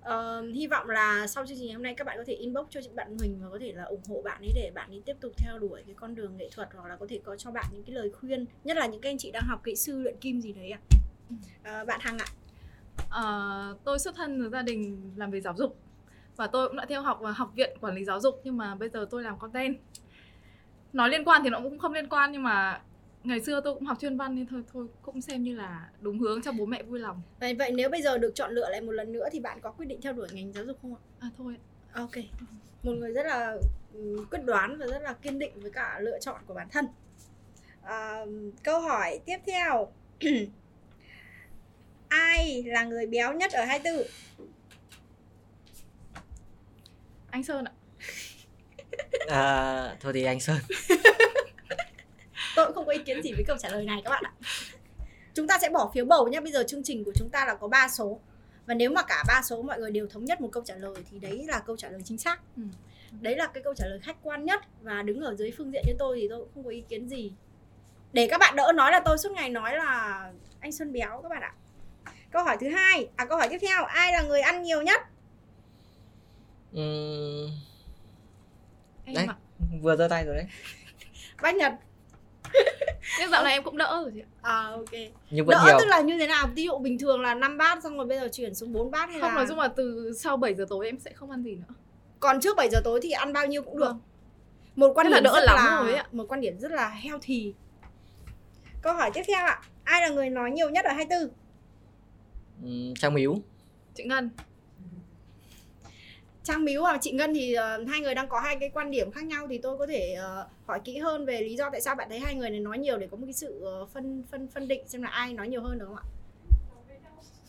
Uh, 0.01 0.55
hy 0.55 0.67
vọng 0.67 0.91
là 0.91 1.27
sau 1.27 1.47
chương 1.47 1.59
trình 1.59 1.73
hôm 1.73 1.83
nay 1.83 1.95
các 1.95 2.07
bạn 2.07 2.17
có 2.19 2.25
thể 2.27 2.35
inbox 2.35 2.67
cho 2.71 2.81
chị 2.83 2.89
bạn 2.95 3.19
Huỳnh 3.19 3.41
và 3.43 3.49
có 3.51 3.59
thể 3.61 3.73
là 3.73 3.85
ủng 3.85 4.01
hộ 4.09 4.23
bạn 4.25 4.43
ấy 4.43 4.53
để 4.55 4.71
bạn 4.75 4.91
ấy 4.91 5.03
tiếp 5.07 5.17
tục 5.21 5.33
theo 5.37 5.59
đuổi 5.59 5.83
cái 5.87 5.95
con 5.99 6.15
đường 6.15 6.37
nghệ 6.37 6.49
thuật 6.53 6.69
hoặc 6.75 6.89
là 6.89 6.97
có 6.97 7.07
thể 7.09 7.21
có 7.25 7.37
cho 7.37 7.51
bạn 7.51 7.65
những 7.73 7.83
cái 7.85 7.95
lời 7.95 8.11
khuyên 8.21 8.45
nhất 8.65 8.77
là 8.77 8.87
những 8.87 9.01
cái 9.01 9.13
anh 9.13 9.19
chị 9.19 9.31
đang 9.31 9.43
học 9.47 9.61
kỹ 9.65 9.77
sư 9.77 9.99
luyện 9.99 10.17
kim 10.21 10.41
gì 10.41 10.53
đấy 10.53 10.71
ạ. 10.71 10.81
Uh, 11.31 11.87
bạn 11.87 12.01
Hằng 12.03 12.19
ạ. 12.19 12.29
Uh, 13.73 13.85
tôi 13.85 13.99
xuất 13.99 14.15
thân 14.15 14.41
từ 14.43 14.49
gia 14.51 14.63
đình 14.63 15.13
làm 15.17 15.31
về 15.31 15.41
giáo 15.41 15.55
dục 15.57 15.77
và 16.41 16.47
tôi 16.47 16.69
cũng 16.69 16.77
đã 16.77 16.87
theo 16.89 17.03
học 17.03 17.21
học 17.35 17.53
viện 17.55 17.77
quản 17.81 17.95
lý 17.95 18.05
giáo 18.05 18.21
dục 18.21 18.41
nhưng 18.45 18.57
mà 18.57 18.75
bây 18.75 18.89
giờ 18.89 19.07
tôi 19.11 19.23
làm 19.23 19.39
content 19.39 19.77
nói 20.93 21.11
liên 21.11 21.25
quan 21.25 21.43
thì 21.45 21.51
nó 21.51 21.61
cũng 21.61 21.79
không 21.79 21.93
liên 21.93 22.09
quan 22.09 22.33
nhưng 22.33 22.43
mà 22.43 22.83
ngày 23.25 23.41
xưa 23.41 23.61
tôi 23.61 23.75
cũng 23.75 23.87
học 23.87 23.99
chuyên 24.01 24.17
văn 24.17 24.35
nên 24.35 24.47
thôi 24.47 24.63
thôi 24.73 24.87
cũng 25.03 25.21
xem 25.21 25.43
như 25.43 25.57
là 25.57 25.89
đúng 26.01 26.19
hướng 26.19 26.43
cho 26.43 26.53
bố 26.53 26.67
mẹ 26.67 26.83
vui 26.83 26.99
lòng. 26.99 27.23
Vậy 27.41 27.55
vậy 27.55 27.73
nếu 27.73 27.91
bây 27.91 28.03
giờ 28.03 28.19
được 28.19 28.35
chọn 28.35 28.53
lựa 28.53 28.71
lại 28.71 28.81
một 28.81 28.93
lần 28.93 29.13
nữa 29.13 29.29
thì 29.33 29.41
bạn 29.41 29.61
có 29.61 29.71
quyết 29.71 29.87
định 29.87 30.01
theo 30.03 30.13
đuổi 30.13 30.29
ngành 30.33 30.53
giáo 30.53 30.65
dục 30.65 30.79
không 30.83 30.95
ạ? 30.95 31.01
À 31.19 31.29
thôi 31.39 31.57
ok. 31.93 32.17
Một 32.83 32.93
người 32.93 33.13
rất 33.13 33.27
là 33.27 33.57
ừ, 33.95 34.27
quyết 34.31 34.45
đoán 34.45 34.79
và 34.79 34.87
rất 34.87 35.03
là 35.03 35.13
kiên 35.13 35.39
định 35.39 35.61
với 35.61 35.71
cả 35.71 35.99
lựa 36.01 36.19
chọn 36.21 36.41
của 36.47 36.55
bản 36.55 36.69
thân. 36.71 36.87
À, 37.83 38.25
câu 38.63 38.81
hỏi 38.81 39.21
tiếp 39.27 39.39
theo. 39.47 39.93
Ai 42.09 42.63
là 42.67 42.85
người 42.85 43.07
béo 43.07 43.33
nhất 43.33 43.53
ở 43.53 43.65
24 43.65 43.95
anh 47.31 47.43
sơn 47.43 47.65
ạ. 47.65 47.73
À, 49.29 49.97
thôi 50.01 50.13
thì 50.13 50.25
anh 50.25 50.41
sơn. 50.41 50.59
Tôi 52.57 52.67
cũng 52.67 52.75
không 52.75 52.87
có 52.87 52.93
ý 52.93 52.99
kiến 53.07 53.23
gì 53.23 53.33
với 53.33 53.45
câu 53.47 53.57
trả 53.59 53.69
lời 53.69 53.85
này 53.85 54.01
các 54.05 54.11
bạn 54.11 54.23
ạ. 54.25 54.33
Chúng 55.35 55.47
ta 55.47 55.59
sẽ 55.63 55.69
bỏ 55.69 55.91
phiếu 55.95 56.05
bầu 56.05 56.29
nhé 56.29 56.41
bây 56.41 56.53
giờ 56.53 56.65
chương 56.69 56.83
trình 56.83 57.05
của 57.05 57.13
chúng 57.15 57.29
ta 57.31 57.47
là 57.47 57.55
có 57.55 57.69
3 57.69 57.89
số. 57.89 58.21
Và 58.67 58.75
nếu 58.75 58.91
mà 58.91 59.03
cả 59.03 59.25
ba 59.29 59.43
số 59.43 59.63
mọi 59.63 59.79
người 59.79 59.91
đều 59.91 60.07
thống 60.07 60.25
nhất 60.25 60.41
một 60.41 60.49
câu 60.53 60.63
trả 60.67 60.75
lời 60.75 60.95
thì 61.11 61.19
đấy 61.19 61.45
là 61.49 61.59
câu 61.67 61.77
trả 61.77 61.89
lời 61.89 62.01
chính 62.05 62.19
xác. 62.19 62.41
Ừ. 62.57 62.63
đấy 63.21 63.37
là 63.37 63.47
cái 63.47 63.63
câu 63.63 63.75
trả 63.75 63.87
lời 63.87 63.99
khách 64.03 64.17
quan 64.23 64.45
nhất. 64.45 64.61
Và 64.83 65.03
đứng 65.03 65.21
ở 65.21 65.35
dưới 65.35 65.53
phương 65.59 65.73
diện 65.73 65.85
như 65.87 65.93
tôi 65.99 66.19
thì 66.21 66.29
tôi 66.29 66.39
cũng 66.39 66.49
không 66.55 66.65
có 66.65 66.71
ý 66.71 66.81
kiến 66.89 67.09
gì. 67.09 67.33
Để 68.13 68.27
các 68.31 68.39
bạn 68.39 68.57
đỡ 68.57 68.73
nói 68.75 68.93
là 68.93 69.01
tôi 69.05 69.19
suốt 69.19 69.33
ngày 69.33 69.51
nói 69.51 69.77
là 69.77 70.31
anh 70.61 70.73
xuân 70.73 70.93
béo 70.93 71.21
các 71.23 71.29
bạn 71.29 71.43
ạ. 71.43 71.53
Câu 72.31 72.45
hỏi 72.45 72.57
thứ 72.61 72.69
hai 72.69 73.09
à 73.17 73.25
câu 73.25 73.39
hỏi 73.39 73.49
tiếp 73.49 73.59
theo. 73.61 73.85
Ai 73.85 74.13
là 74.13 74.23
người 74.23 74.41
ăn 74.41 74.63
nhiều 74.63 74.83
nhất 74.83 75.01
uhm 76.77 77.51
đấy 79.15 79.27
mà. 79.27 79.37
vừa 79.83 79.97
giơ 79.97 80.09
tay 80.09 80.25
rồi 80.25 80.35
đấy. 80.35 80.47
Bác 81.43 81.57
nhật. 81.57 81.73
Nhưng 83.19 83.31
dạo 83.31 83.45
này 83.45 83.53
em 83.53 83.63
cũng 83.63 83.77
đỡ 83.77 84.01
rồi 84.03 84.13
chị 84.15 84.23
à 84.43 84.67
ok. 84.73 84.93
Nhưng 85.31 85.47
vẫn 85.47 85.57
đỡ 85.59 85.65
nhiều. 85.67 85.77
tức 85.79 85.87
là 85.87 86.01
như 86.01 86.19
thế 86.19 86.27
nào? 86.27 86.49
Ví 86.55 86.65
dụ 86.65 86.79
bình 86.79 86.99
thường 86.99 87.21
là 87.21 87.35
5 87.35 87.59
bát 87.59 87.83
xong 87.83 87.97
rồi 87.97 88.07
bây 88.07 88.21
giờ 88.21 88.29
chuyển 88.33 88.55
xuống 88.55 88.73
4 88.73 88.91
bát 88.91 89.11
hay 89.11 89.21
không 89.21 89.29
là... 89.29 89.35
nói 89.35 89.47
chung 89.49 89.59
là 89.59 89.69
từ 89.69 90.13
sau 90.19 90.37
7 90.37 90.55
giờ 90.55 90.67
tối 90.69 90.87
em 90.87 90.99
sẽ 90.99 91.13
không 91.13 91.31
ăn 91.31 91.43
gì 91.43 91.55
nữa. 91.55 91.75
Còn 92.21 92.41
trước 92.41 92.57
7 92.57 92.69
giờ 92.71 92.81
tối 92.85 93.01
thì 93.03 93.11
ăn 93.11 93.33
bao 93.33 93.47
nhiêu 93.47 93.63
cũng 93.63 93.79
được. 93.79 93.85
Vâng. 93.85 94.01
một 94.77 94.93
quan 94.95 95.07
điểm 95.07 95.13
là 95.13 95.21
đỡ 95.21 95.33
rất 95.35 95.45
lắm 95.45 95.57
là 95.57 95.83
rồi 95.83 95.95
ạ. 95.95 96.07
một 96.13 96.25
quan 96.29 96.41
điểm 96.41 96.59
rất 96.59 96.73
là 96.73 96.89
healthy. 96.89 97.55
Câu 98.83 98.95
hỏi 98.95 99.11
tiếp 99.15 99.23
theo 99.27 99.47
ạ. 99.47 99.61
Ai 99.85 100.01
là 100.01 100.09
người 100.09 100.31
nói 100.31 100.51
nhiều 100.51 100.71
nhất 100.71 100.85
ở 100.85 100.93
24 100.93 101.29
ừ, 102.65 102.93
Trang 102.99 103.15
Miếu. 103.15 103.37
Chị 103.95 104.05
Ngân 104.05 104.31
Trang 106.45 106.65
Miếu 106.65 106.83
và 106.83 106.99
chị 107.01 107.11
Ngân 107.11 107.35
thì 107.35 107.57
uh, 107.83 107.89
hai 107.89 108.01
người 108.01 108.15
đang 108.15 108.29
có 108.29 108.41
hai 108.41 108.57
cái 108.61 108.71
quan 108.75 108.91
điểm 108.91 109.11
khác 109.13 109.25
nhau 109.25 109.47
thì 109.51 109.59
tôi 109.59 109.79
có 109.79 109.87
thể 109.87 110.17
uh, 110.19 110.47
hỏi 110.67 110.81
kỹ 110.85 110.99
hơn 110.99 111.27
về 111.27 111.41
lý 111.41 111.57
do 111.57 111.71
tại 111.71 111.81
sao 111.81 111.95
bạn 111.95 112.09
thấy 112.09 112.19
hai 112.19 112.35
người 112.35 112.51
này 112.51 112.61
nói 112.61 112.79
nhiều 112.79 112.99
để 112.99 113.09
có 113.11 113.17
một 113.17 113.27
cái 113.27 113.33
sự 113.33 113.65
uh, 113.83 113.89
phân 113.95 114.23
phân 114.31 114.49
phân 114.55 114.69
định 114.69 114.89
xem 114.89 115.03
là 115.03 115.09
ai 115.09 115.33
nói 115.33 115.49
nhiều 115.49 115.63
hơn 115.63 115.79
được 115.79 115.87
không 115.87 115.97
ạ? 115.97 116.07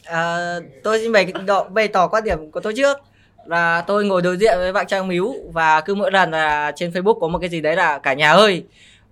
À, 0.04 0.60
tôi 0.84 1.00
xin 1.00 1.12
bày 1.12 1.34
độ 1.46 1.64
bày 1.64 1.88
tỏ 1.88 2.08
quan 2.08 2.24
điểm 2.24 2.52
của 2.52 2.60
tôi 2.60 2.74
trước. 2.78 2.98
Là 3.46 3.84
tôi 3.88 4.06
ngồi 4.06 4.22
đối 4.22 4.38
diện 4.38 4.58
với 4.58 4.74
bạn 4.74 4.88
Trang 4.88 5.08
Miếu 5.08 5.34
và 5.54 5.82
cứ 5.82 5.96
mỗi 5.96 6.12
lần 6.12 6.32
là 6.32 6.72
trên 6.76 6.92
Facebook 6.92 7.20
có 7.20 7.28
một 7.28 7.40
cái 7.40 7.50
gì 7.50 7.62
đấy 7.62 7.76
là 7.76 8.00
cả 8.00 8.14
nhà 8.14 8.32
ơi 8.32 8.64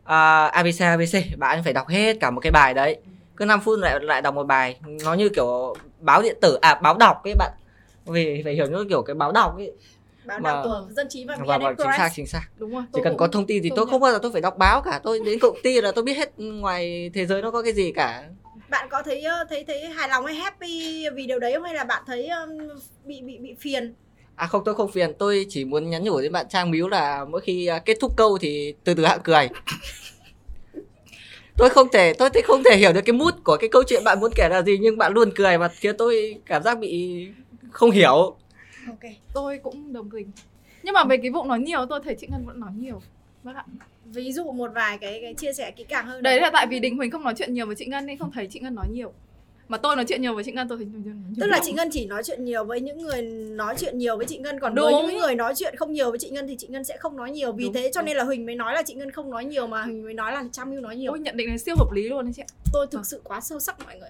à, 0.03 0.45
ABC 0.45 0.79
ABC 0.79 1.37
bạn 1.37 1.63
phải 1.63 1.73
đọc 1.73 1.87
hết 1.87 2.17
cả 2.19 2.31
một 2.31 2.39
cái 2.39 2.51
bài 2.51 2.73
đấy. 2.73 2.97
Cứ 3.37 3.45
5 3.45 3.61
phút 3.61 3.79
lại 3.79 3.99
lại 4.01 4.21
đọc 4.21 4.35
một 4.35 4.43
bài. 4.43 4.79
Nó 5.05 5.13
như 5.13 5.29
kiểu 5.29 5.75
báo 5.99 6.21
điện 6.21 6.37
tử 6.41 6.59
à 6.61 6.75
báo 6.75 6.97
đọc 6.97 7.23
ấy 7.23 7.35
bạn 7.35 7.51
vì 8.09 8.41
phải 8.43 8.53
hiểu 8.53 8.67
như 8.67 8.85
kiểu 8.89 9.01
cái 9.01 9.15
báo 9.15 9.31
đọc 9.31 9.57
ấy. 9.57 9.71
Báo 10.25 10.39
đọc 10.39 10.59
của 10.63 10.87
dân 10.95 11.07
trí 11.09 11.25
và 11.25 11.37
vâng, 11.45 11.61
vâng, 11.61 11.75
chính 11.77 11.91
xác 11.97 12.09
chính 12.15 12.27
xác. 12.27 12.41
Đúng 12.57 12.71
rồi 12.71 12.83
chỉ 12.93 13.01
cần 13.03 13.17
có 13.17 13.27
thông 13.27 13.45
tin 13.45 13.63
thì 13.63 13.71
tôi 13.75 13.85
không 13.85 14.01
bao 14.01 14.11
giờ 14.11 14.19
tôi 14.21 14.31
phải 14.31 14.41
đọc 14.41 14.57
báo 14.57 14.81
cả. 14.81 14.99
Tôi 15.03 15.19
đến 15.25 15.39
công 15.39 15.57
ty 15.63 15.81
là 15.81 15.91
tôi 15.91 16.03
biết 16.03 16.13
hết 16.13 16.31
ngoài 16.37 17.11
thế 17.13 17.25
giới 17.25 17.41
nó 17.41 17.51
có 17.51 17.61
cái 17.61 17.73
gì 17.73 17.91
cả. 17.91 18.23
Bạn 18.69 18.87
có 18.91 19.03
thấy 19.03 19.23
thấy 19.49 19.63
thấy 19.63 19.85
hài 19.85 20.09
lòng 20.09 20.25
hay 20.25 20.35
happy 20.35 21.05
vì 21.15 21.25
điều 21.25 21.39
đấy 21.39 21.53
không? 21.53 21.63
Hay 21.63 21.73
là 21.73 21.83
bạn 21.83 22.03
thấy 22.07 22.29
bị 23.05 23.21
bị 23.21 23.37
bị 23.37 23.55
phiền? 23.59 23.93
À 24.35 24.47
không 24.47 24.63
tôi 24.65 24.75
không 24.75 24.91
phiền. 24.91 25.13
Tôi 25.19 25.45
chỉ 25.49 25.65
muốn 25.65 25.89
nhắn 25.89 26.03
nhủ 26.03 26.21
đến 26.21 26.31
bạn 26.31 26.45
trang 26.49 26.71
miếu 26.71 26.87
là 26.87 27.25
mỗi 27.25 27.41
khi 27.41 27.65
à, 27.67 27.79
kết 27.79 27.97
thúc 28.01 28.13
câu 28.17 28.37
thì 28.37 28.73
từ 28.83 28.93
từ 28.93 29.05
hạ 29.05 29.17
cười. 29.23 29.49
Tôi 31.57 31.69
không 31.69 31.87
thể 31.91 32.13
tôi 32.13 32.29
thì 32.29 32.41
không 32.41 32.63
thể 32.63 32.77
hiểu 32.77 32.93
được 32.93 33.01
cái 33.05 33.13
mút 33.13 33.33
của 33.43 33.57
cái 33.57 33.69
câu 33.69 33.83
chuyện 33.87 34.03
bạn 34.03 34.19
muốn 34.19 34.31
kể 34.35 34.49
là 34.49 34.61
gì 34.61 34.77
nhưng 34.81 34.97
bạn 34.97 35.13
luôn 35.13 35.31
cười 35.35 35.57
và 35.57 35.67
khiến 35.67 35.97
tôi 35.97 36.35
cảm 36.45 36.63
giác 36.63 36.79
bị 36.79 37.27
không 37.71 37.91
hiểu. 37.91 38.35
Ok. 38.87 39.11
Tôi 39.33 39.57
cũng 39.57 39.93
đồng 39.93 40.09
tình. 40.09 40.31
Nhưng 40.83 40.93
mà 40.93 41.03
về 41.03 41.17
cái 41.17 41.31
vụ 41.31 41.43
nói 41.43 41.59
nhiều 41.59 41.85
tôi 41.89 41.99
thấy 42.03 42.15
chị 42.15 42.27
ngân 42.31 42.45
vẫn 42.45 42.59
nói 42.59 42.71
nhiều. 42.77 43.01
Vâng 43.43 43.55
ạ. 43.55 43.65
Ví 44.05 44.31
dụ 44.31 44.51
một 44.51 44.71
vài 44.75 44.97
cái 44.97 45.19
cái 45.21 45.33
chia 45.33 45.53
sẻ 45.53 45.71
kỹ 45.71 45.83
càng 45.83 46.07
hơn 46.07 46.23
đấy 46.23 46.41
là 46.41 46.49
tại 46.53 46.67
vì 46.67 46.79
đình 46.79 46.97
huỳnh 46.97 47.11
không 47.11 47.23
nói 47.23 47.33
chuyện 47.37 47.53
nhiều 47.53 47.65
với 47.65 47.75
chị 47.75 47.85
ngân 47.85 48.05
nên 48.05 48.17
không 48.17 48.31
thấy 48.31 48.47
chị 48.47 48.59
ngân 48.59 48.75
nói 48.75 48.87
nhiều. 48.91 49.13
Mà 49.67 49.77
tôi 49.77 49.95
nói 49.95 50.05
chuyện 50.07 50.21
nhiều 50.21 50.35
với 50.35 50.43
chị 50.43 50.51
ngân 50.51 50.67
tôi 50.67 50.77
thấy 50.77 50.87
nhiều, 50.87 51.13
tức 51.41 51.47
là 51.47 51.59
chị 51.63 51.71
ngân 51.71 51.89
chỉ 51.91 52.05
nói 52.05 52.23
chuyện 52.23 52.45
nhiều 52.45 52.63
với 52.63 52.81
những 52.81 53.01
người 53.01 53.21
nói 53.51 53.75
chuyện 53.77 53.97
nhiều 53.97 54.17
với 54.17 54.25
chị 54.25 54.37
ngân 54.37 54.59
còn 54.59 54.75
Đúng. 54.75 54.91
với 54.91 55.03
những 55.07 55.17
người 55.17 55.35
nói 55.35 55.53
chuyện 55.55 55.75
không 55.75 55.93
nhiều 55.93 56.09
với 56.09 56.19
chị 56.19 56.29
ngân 56.29 56.47
thì 56.47 56.55
chị 56.57 56.67
ngân 56.67 56.83
sẽ 56.83 56.97
không 56.97 57.17
nói 57.17 57.31
nhiều. 57.31 57.51
Vì 57.51 57.63
Đúng. 57.63 57.73
thế 57.73 57.91
cho 57.93 58.01
nên 58.01 58.17
là 58.17 58.23
huỳnh 58.23 58.45
mới 58.45 58.55
nói 58.55 58.73
là 58.73 58.83
chị 58.83 58.93
ngân 58.93 59.11
không 59.11 59.29
nói 59.29 59.45
nhiều 59.45 59.67
mà 59.67 59.83
huỳnh 59.83 60.03
mới 60.03 60.13
nói 60.13 60.31
là 60.31 60.43
trăm 60.51 60.71
yêu 60.71 60.81
nói 60.81 60.95
nhiều. 60.95 61.11
Ôi 61.11 61.19
nhận 61.19 61.37
định 61.37 61.47
này 61.47 61.57
siêu 61.57 61.75
hợp 61.77 61.91
lý 61.91 62.09
luôn 62.09 62.25
đấy 62.25 62.33
chị 62.35 62.43
tôi 62.73 62.87
thực 62.91 63.05
sự 63.05 63.21
quá 63.23 63.41
sâu 63.41 63.59
sắc 63.59 63.79
mọi 63.85 63.99
người. 63.99 64.09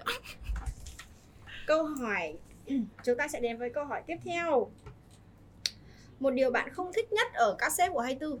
Câu 1.66 1.84
hỏi 1.84 2.32
chúng 3.04 3.16
ta 3.18 3.28
sẽ 3.28 3.40
đến 3.40 3.58
với 3.58 3.70
câu 3.70 3.84
hỏi 3.84 4.02
tiếp 4.06 4.16
theo 4.24 4.70
một 6.20 6.30
điều 6.30 6.50
bạn 6.50 6.74
không 6.74 6.92
thích 6.92 7.12
nhất 7.12 7.32
ở 7.34 7.56
các 7.58 7.72
sếp 7.72 7.92
của 7.92 8.00
24 8.00 8.38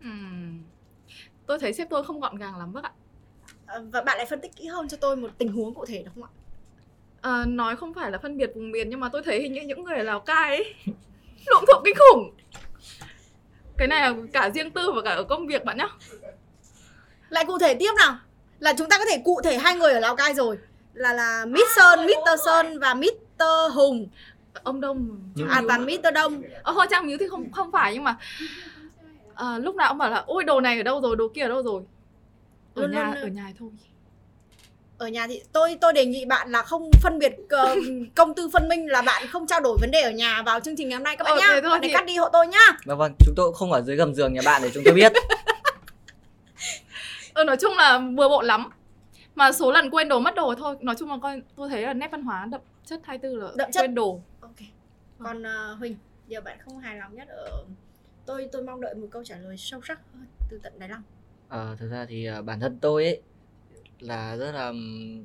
Ừm. 0.00 0.62
Tôi 1.46 1.58
thấy 1.58 1.72
sếp 1.72 1.90
tôi 1.90 2.04
không 2.04 2.20
gọn 2.20 2.36
gàng 2.36 2.56
lắm 2.56 2.72
bác 2.72 2.84
ạ. 2.84 2.92
Ờ, 3.66 3.84
và 3.92 4.00
bạn 4.02 4.16
lại 4.16 4.26
phân 4.26 4.40
tích 4.40 4.56
kỹ 4.56 4.66
hơn 4.66 4.88
cho 4.88 4.96
tôi 5.00 5.16
một 5.16 5.30
tình 5.38 5.52
huống 5.52 5.74
cụ 5.74 5.84
thể 5.86 6.02
được 6.02 6.10
không 6.14 6.24
ạ 6.24 6.30
Ờ, 7.20 7.44
nói 7.48 7.76
không 7.76 7.94
phải 7.94 8.10
là 8.10 8.18
phân 8.18 8.36
biệt 8.36 8.50
vùng 8.54 8.70
miền 8.70 8.90
nhưng 8.90 9.00
mà 9.00 9.08
tôi 9.08 9.22
thấy 9.24 9.42
hình 9.42 9.52
như 9.52 9.62
những 9.62 9.84
người 9.84 9.96
ở 9.96 10.02
Lào 10.02 10.20
Cai 10.20 10.56
ấy 10.56 10.74
lụm 11.46 11.64
thụm 11.66 11.82
kinh 11.84 11.94
khủng. 11.98 12.34
Cái 13.76 13.88
này 13.88 14.00
là 14.00 14.14
cả 14.32 14.50
riêng 14.50 14.70
tư 14.70 14.92
và 14.92 15.02
cả 15.02 15.10
ở 15.10 15.24
công 15.24 15.46
việc 15.46 15.64
bạn 15.64 15.76
nhá. 15.76 15.88
lại 17.28 17.44
cụ 17.46 17.58
thể 17.58 17.74
tiếp 17.74 17.90
nào 17.98 18.16
là 18.60 18.72
chúng 18.78 18.88
ta 18.88 18.98
có 18.98 19.04
thể 19.10 19.18
cụ 19.24 19.40
thể 19.44 19.58
hai 19.58 19.74
người 19.76 19.92
ở 19.92 20.00
lào 20.00 20.16
cai 20.16 20.34
rồi. 20.34 20.58
Là 20.94 21.12
là 21.12 21.44
mít 21.48 21.66
sơn 21.76 22.06
mr 22.06 22.40
sơn 22.46 22.78
và 22.78 22.94
mr 22.94 23.42
hùng. 23.74 24.08
Ông 24.62 24.80
Đông. 24.80 25.18
Nhưng- 25.34 25.48
à 25.48 25.62
toàn 25.68 25.86
mr 25.86 26.14
đông. 26.14 26.42
Ờ, 26.62 26.72
thôi 26.74 26.86
Trang 26.90 27.06
Miếu 27.06 27.16
thì 27.20 27.28
không 27.28 27.52
không 27.52 27.72
phải 27.72 27.94
nhưng 27.94 28.04
mà 28.04 28.16
ờ, 29.34 29.58
lúc 29.58 29.74
nào 29.76 29.88
ông 29.88 29.98
bảo 29.98 30.10
là 30.10 30.22
ôi 30.26 30.44
đồ 30.44 30.60
này 30.60 30.76
ở 30.76 30.82
đâu 30.82 31.00
rồi, 31.00 31.16
đồ 31.16 31.28
kia 31.34 31.42
ở 31.42 31.48
đâu 31.48 31.62
rồi. 31.62 31.82
Ở 32.74 32.82
Luôn 32.82 32.90
nhà 32.92 33.04
luôn- 33.14 33.22
ở 33.22 33.26
nhà 33.28 33.52
thôi. 33.58 33.68
ở 34.98 35.08
nhà 35.08 35.26
thì 35.26 35.42
tôi 35.52 35.78
tôi 35.80 35.92
đề 35.92 36.06
nghị 36.06 36.24
bạn 36.24 36.50
là 36.52 36.62
không 36.62 36.90
phân 37.02 37.18
biệt 37.18 37.32
ờ, 37.48 37.76
công 38.14 38.34
tư 38.34 38.48
phân 38.52 38.68
minh 38.68 38.86
là 38.88 39.02
bạn 39.02 39.26
không 39.28 39.46
trao 39.46 39.60
đổi 39.60 39.76
vấn 39.80 39.90
đề 39.90 40.00
ở 40.00 40.10
nhà 40.10 40.42
vào 40.46 40.60
chương 40.60 40.76
trình 40.76 40.88
ngày 40.88 40.96
hôm 40.96 41.04
nay 41.04 41.16
các 41.16 41.24
bạn 41.24 41.32
Ờ, 41.32 41.40
nhá 41.40 41.68
bạn 41.70 41.80
để 41.80 41.88
thì- 41.88 41.94
cắt 41.94 42.06
đi 42.06 42.16
hộ 42.16 42.28
tôi 42.32 42.46
nhá. 42.46 42.76
Vâng 42.84 42.98
vâng, 42.98 43.12
chúng 43.26 43.34
tôi 43.36 43.46
cũng 43.46 43.54
không 43.54 43.72
ở 43.72 43.80
dưới 43.82 43.96
gầm 43.96 44.14
giường 44.14 44.32
nhà 44.34 44.40
bạn 44.44 44.62
để 44.62 44.70
chúng 44.74 44.84
tôi 44.84 44.94
biết. 44.94 45.12
Ờ, 47.34 47.44
nói 47.44 47.56
chung 47.60 47.72
là 47.76 47.98
bừa 47.98 48.28
bộn 48.28 48.44
lắm. 48.46 48.68
Mà 49.34 49.52
số 49.52 49.72
lần 49.72 49.90
quên 49.90 50.08
đồ 50.08 50.20
mất 50.20 50.34
đồ 50.34 50.54
thôi, 50.58 50.76
nói 50.80 50.94
chung 50.98 51.08
là 51.08 51.18
coi 51.22 51.42
tôi 51.56 51.68
thấy 51.68 51.82
là 51.82 51.94
nét 51.94 52.08
văn 52.12 52.22
hóa 52.22 52.46
đậm 52.50 52.60
chất 52.84 53.00
24 53.04 53.38
là 53.40 53.50
Đậm 53.56 53.72
chất. 53.72 53.80
quên 53.82 53.94
đồ. 53.94 54.20
ok. 54.40 54.50
Còn 55.18 55.42
ờ, 55.42 55.74
huỳnh 55.74 55.96
giờ 56.28 56.40
bạn 56.40 56.58
không 56.64 56.78
hài 56.78 56.96
lòng 56.96 57.14
nhất 57.14 57.28
ở 57.28 57.64
tôi 58.26 58.48
tôi 58.52 58.62
mong 58.62 58.80
đợi 58.80 58.94
một 58.94 59.06
câu 59.10 59.24
trả 59.24 59.36
lời 59.36 59.56
sâu 59.58 59.80
sắc 59.84 60.00
hơn 60.14 60.26
từ 60.50 60.60
tận 60.62 60.72
đáy 60.78 60.88
lòng. 60.88 61.02
Ờ, 61.48 61.76
thực 61.78 61.88
ra 61.90 62.06
thì 62.08 62.24
ờ, 62.24 62.42
bản 62.42 62.60
thân 62.60 62.78
tôi 62.80 63.04
ấy 63.04 63.20
là 64.00 64.36
rất 64.36 64.52
là 64.52 64.72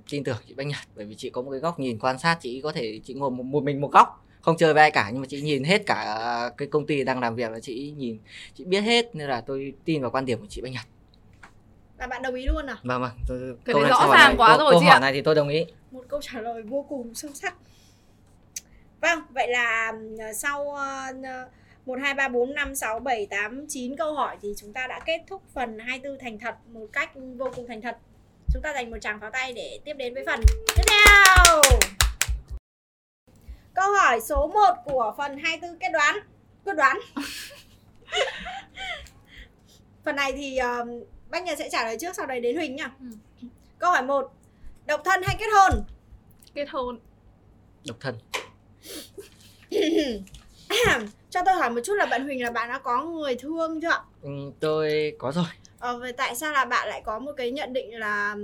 tin 0.10 0.24
tưởng 0.24 0.38
chị 0.48 0.54
Bách 0.54 0.68
Nhật. 0.68 0.78
Bởi 0.96 1.06
vì 1.06 1.16
chị 1.16 1.30
có 1.30 1.42
một 1.42 1.52
cái 1.52 1.60
góc 1.60 1.80
nhìn 1.80 2.00
quan 2.00 2.20
sát 2.20 2.38
chị 2.42 2.62
có 2.62 2.72
thể 2.72 3.00
chị 3.04 3.14
ngồi 3.14 3.32
một, 3.32 3.44
một 3.44 3.64
mình 3.64 3.82
một 3.82 3.92
góc 3.92 4.26
không 4.42 4.58
chơi 4.58 4.74
với 4.74 4.82
ai 4.82 4.92
cả. 4.92 5.10
Nhưng 5.14 5.22
mà 5.22 5.28
chị 5.30 5.42
nhìn 5.42 5.64
hết 5.64 5.86
cả 5.86 6.20
cái 6.58 6.68
công 6.68 6.86
ty 6.86 7.04
đang 7.04 7.20
làm 7.20 7.36
việc 7.36 7.52
là 7.52 7.60
chị 7.60 7.94
nhìn 7.98 8.20
chị 8.54 8.66
biết 8.66 8.82
hết. 8.82 9.16
Nên 9.16 9.28
là 9.30 9.42
tôi 9.42 9.74
tin 9.86 10.02
vào 10.02 10.12
quan 10.12 10.26
điểm 10.26 10.40
của 10.40 10.48
chị 10.50 10.62
Bách 10.62 10.72
Nhật 10.72 10.86
và 12.00 12.08
bạn 12.08 12.22
đồng 12.22 12.36
ý 12.36 12.46
luôn 12.46 12.66
à? 12.66 12.78
Vâng 12.84 13.02
vâng. 13.02 13.12
Tôi, 13.28 13.40
Cái 13.66 13.74
câu 13.74 13.82
này- 13.82 13.90
rõ 13.92 14.00
ràng 14.12 14.28
này- 14.28 14.36
quá 14.38 14.48
câu, 14.48 14.58
rồi 14.66 14.72
câu 14.72 14.80
chị 14.82 14.86
hỏi 14.86 14.96
ạ. 14.96 15.00
này 15.00 15.14
thì 15.14 15.22
tôi 15.22 15.36
đồng 15.36 15.50
ý. 15.50 15.66
Một 15.92 16.04
câu 16.10 16.22
trả 16.22 16.40
lời 16.42 16.62
vô 16.62 16.86
cùng 16.90 17.16
sâu 17.16 17.32
sắc. 17.34 17.56
Vâng 19.02 19.20
vậy 19.30 19.48
là 19.50 19.92
ờ, 20.20 20.34
sau 20.34 20.72
ờ, 20.76 21.14
một 21.86 22.00
hai 22.02 22.14
ba 22.14 22.28
bốn 22.28 22.54
năm 22.54 22.76
sáu 22.76 23.00
bảy 23.00 23.26
tám 23.30 23.66
chín 23.70 23.96
câu 23.98 24.14
hỏi 24.14 24.38
thì 24.42 24.54
chúng 24.58 24.74
ta 24.74 24.88
đã 24.88 25.00
kết 25.06 25.22
thúc 25.28 25.42
phần 25.54 25.80
24 25.80 26.20
thành 26.20 26.40
thật 26.40 26.56
một 26.74 26.86
cách 26.94 27.12
vô 27.38 27.52
cùng 27.56 27.68
thành 27.68 27.82
thật. 27.82 27.98
Chúng 28.54 28.62
ta 28.62 28.74
dành 28.74 28.92
một 28.92 28.98
tràng 29.02 29.20
pháo 29.20 29.30
tay 29.32 29.54
để 29.54 29.80
tiếp 29.86 29.94
đến 29.94 30.14
với 30.14 30.24
phần 30.26 30.40
tiếp 30.76 30.84
theo. 30.90 31.62
Câu 33.74 33.92
hỏi 33.92 34.22
số 34.22 34.48
1 34.54 34.74
của 34.86 35.14
phần 35.18 35.38
24 35.38 35.80
kết 35.80 35.90
đoán. 35.94 36.16
Quyết 36.66 36.74
đoán 36.74 36.98
phần 40.10 40.16
này 40.16 40.32
thì 40.34 40.58
ờ, 40.58 40.86
Bách 41.30 41.44
Nhật 41.44 41.60
sẽ 41.60 41.70
trả 41.72 41.84
lời 41.84 41.98
trước 42.00 42.16
sau 42.16 42.26
đấy 42.26 42.40
đến 42.40 42.56
Huỳnh 42.56 42.76
nhá 42.76 42.92
Ừ. 43.00 43.06
câu 43.80 43.92
hỏi 43.92 44.04
1 44.04 44.32
độc 44.86 45.02
thân 45.06 45.22
hay 45.24 45.36
kết 45.40 45.46
hôn 45.56 45.84
Kết 46.54 46.70
hôn. 46.70 47.00
độc 47.88 47.98
thân 48.00 48.16
cho 51.30 51.42
tôi 51.46 51.54
hỏi 51.56 51.70
một 51.70 51.82
chút 51.84 51.94
là 51.94 52.06
bạn 52.06 52.24
Huỳnh 52.26 52.44
là 52.44 52.52
bạn 52.52 52.70
đã 52.70 52.80
có 52.80 53.04
người 53.06 53.36
thương 53.36 53.82
chưa 53.82 53.90
ạ? 53.90 54.02
Ừ, 54.22 54.30
tôi 54.60 55.14
có 55.20 55.32
rồi 55.32 55.46
Ờ, 55.80 56.00
vậy 56.00 56.14
tại 56.14 56.36
sao 56.36 56.52
là 56.54 56.66
bạn 56.66 56.88
lại 56.90 57.02
có 57.06 57.20
một 57.20 57.32
cái 57.38 57.52
nhận 57.52 57.74
định 57.74 58.00
là 58.00 58.36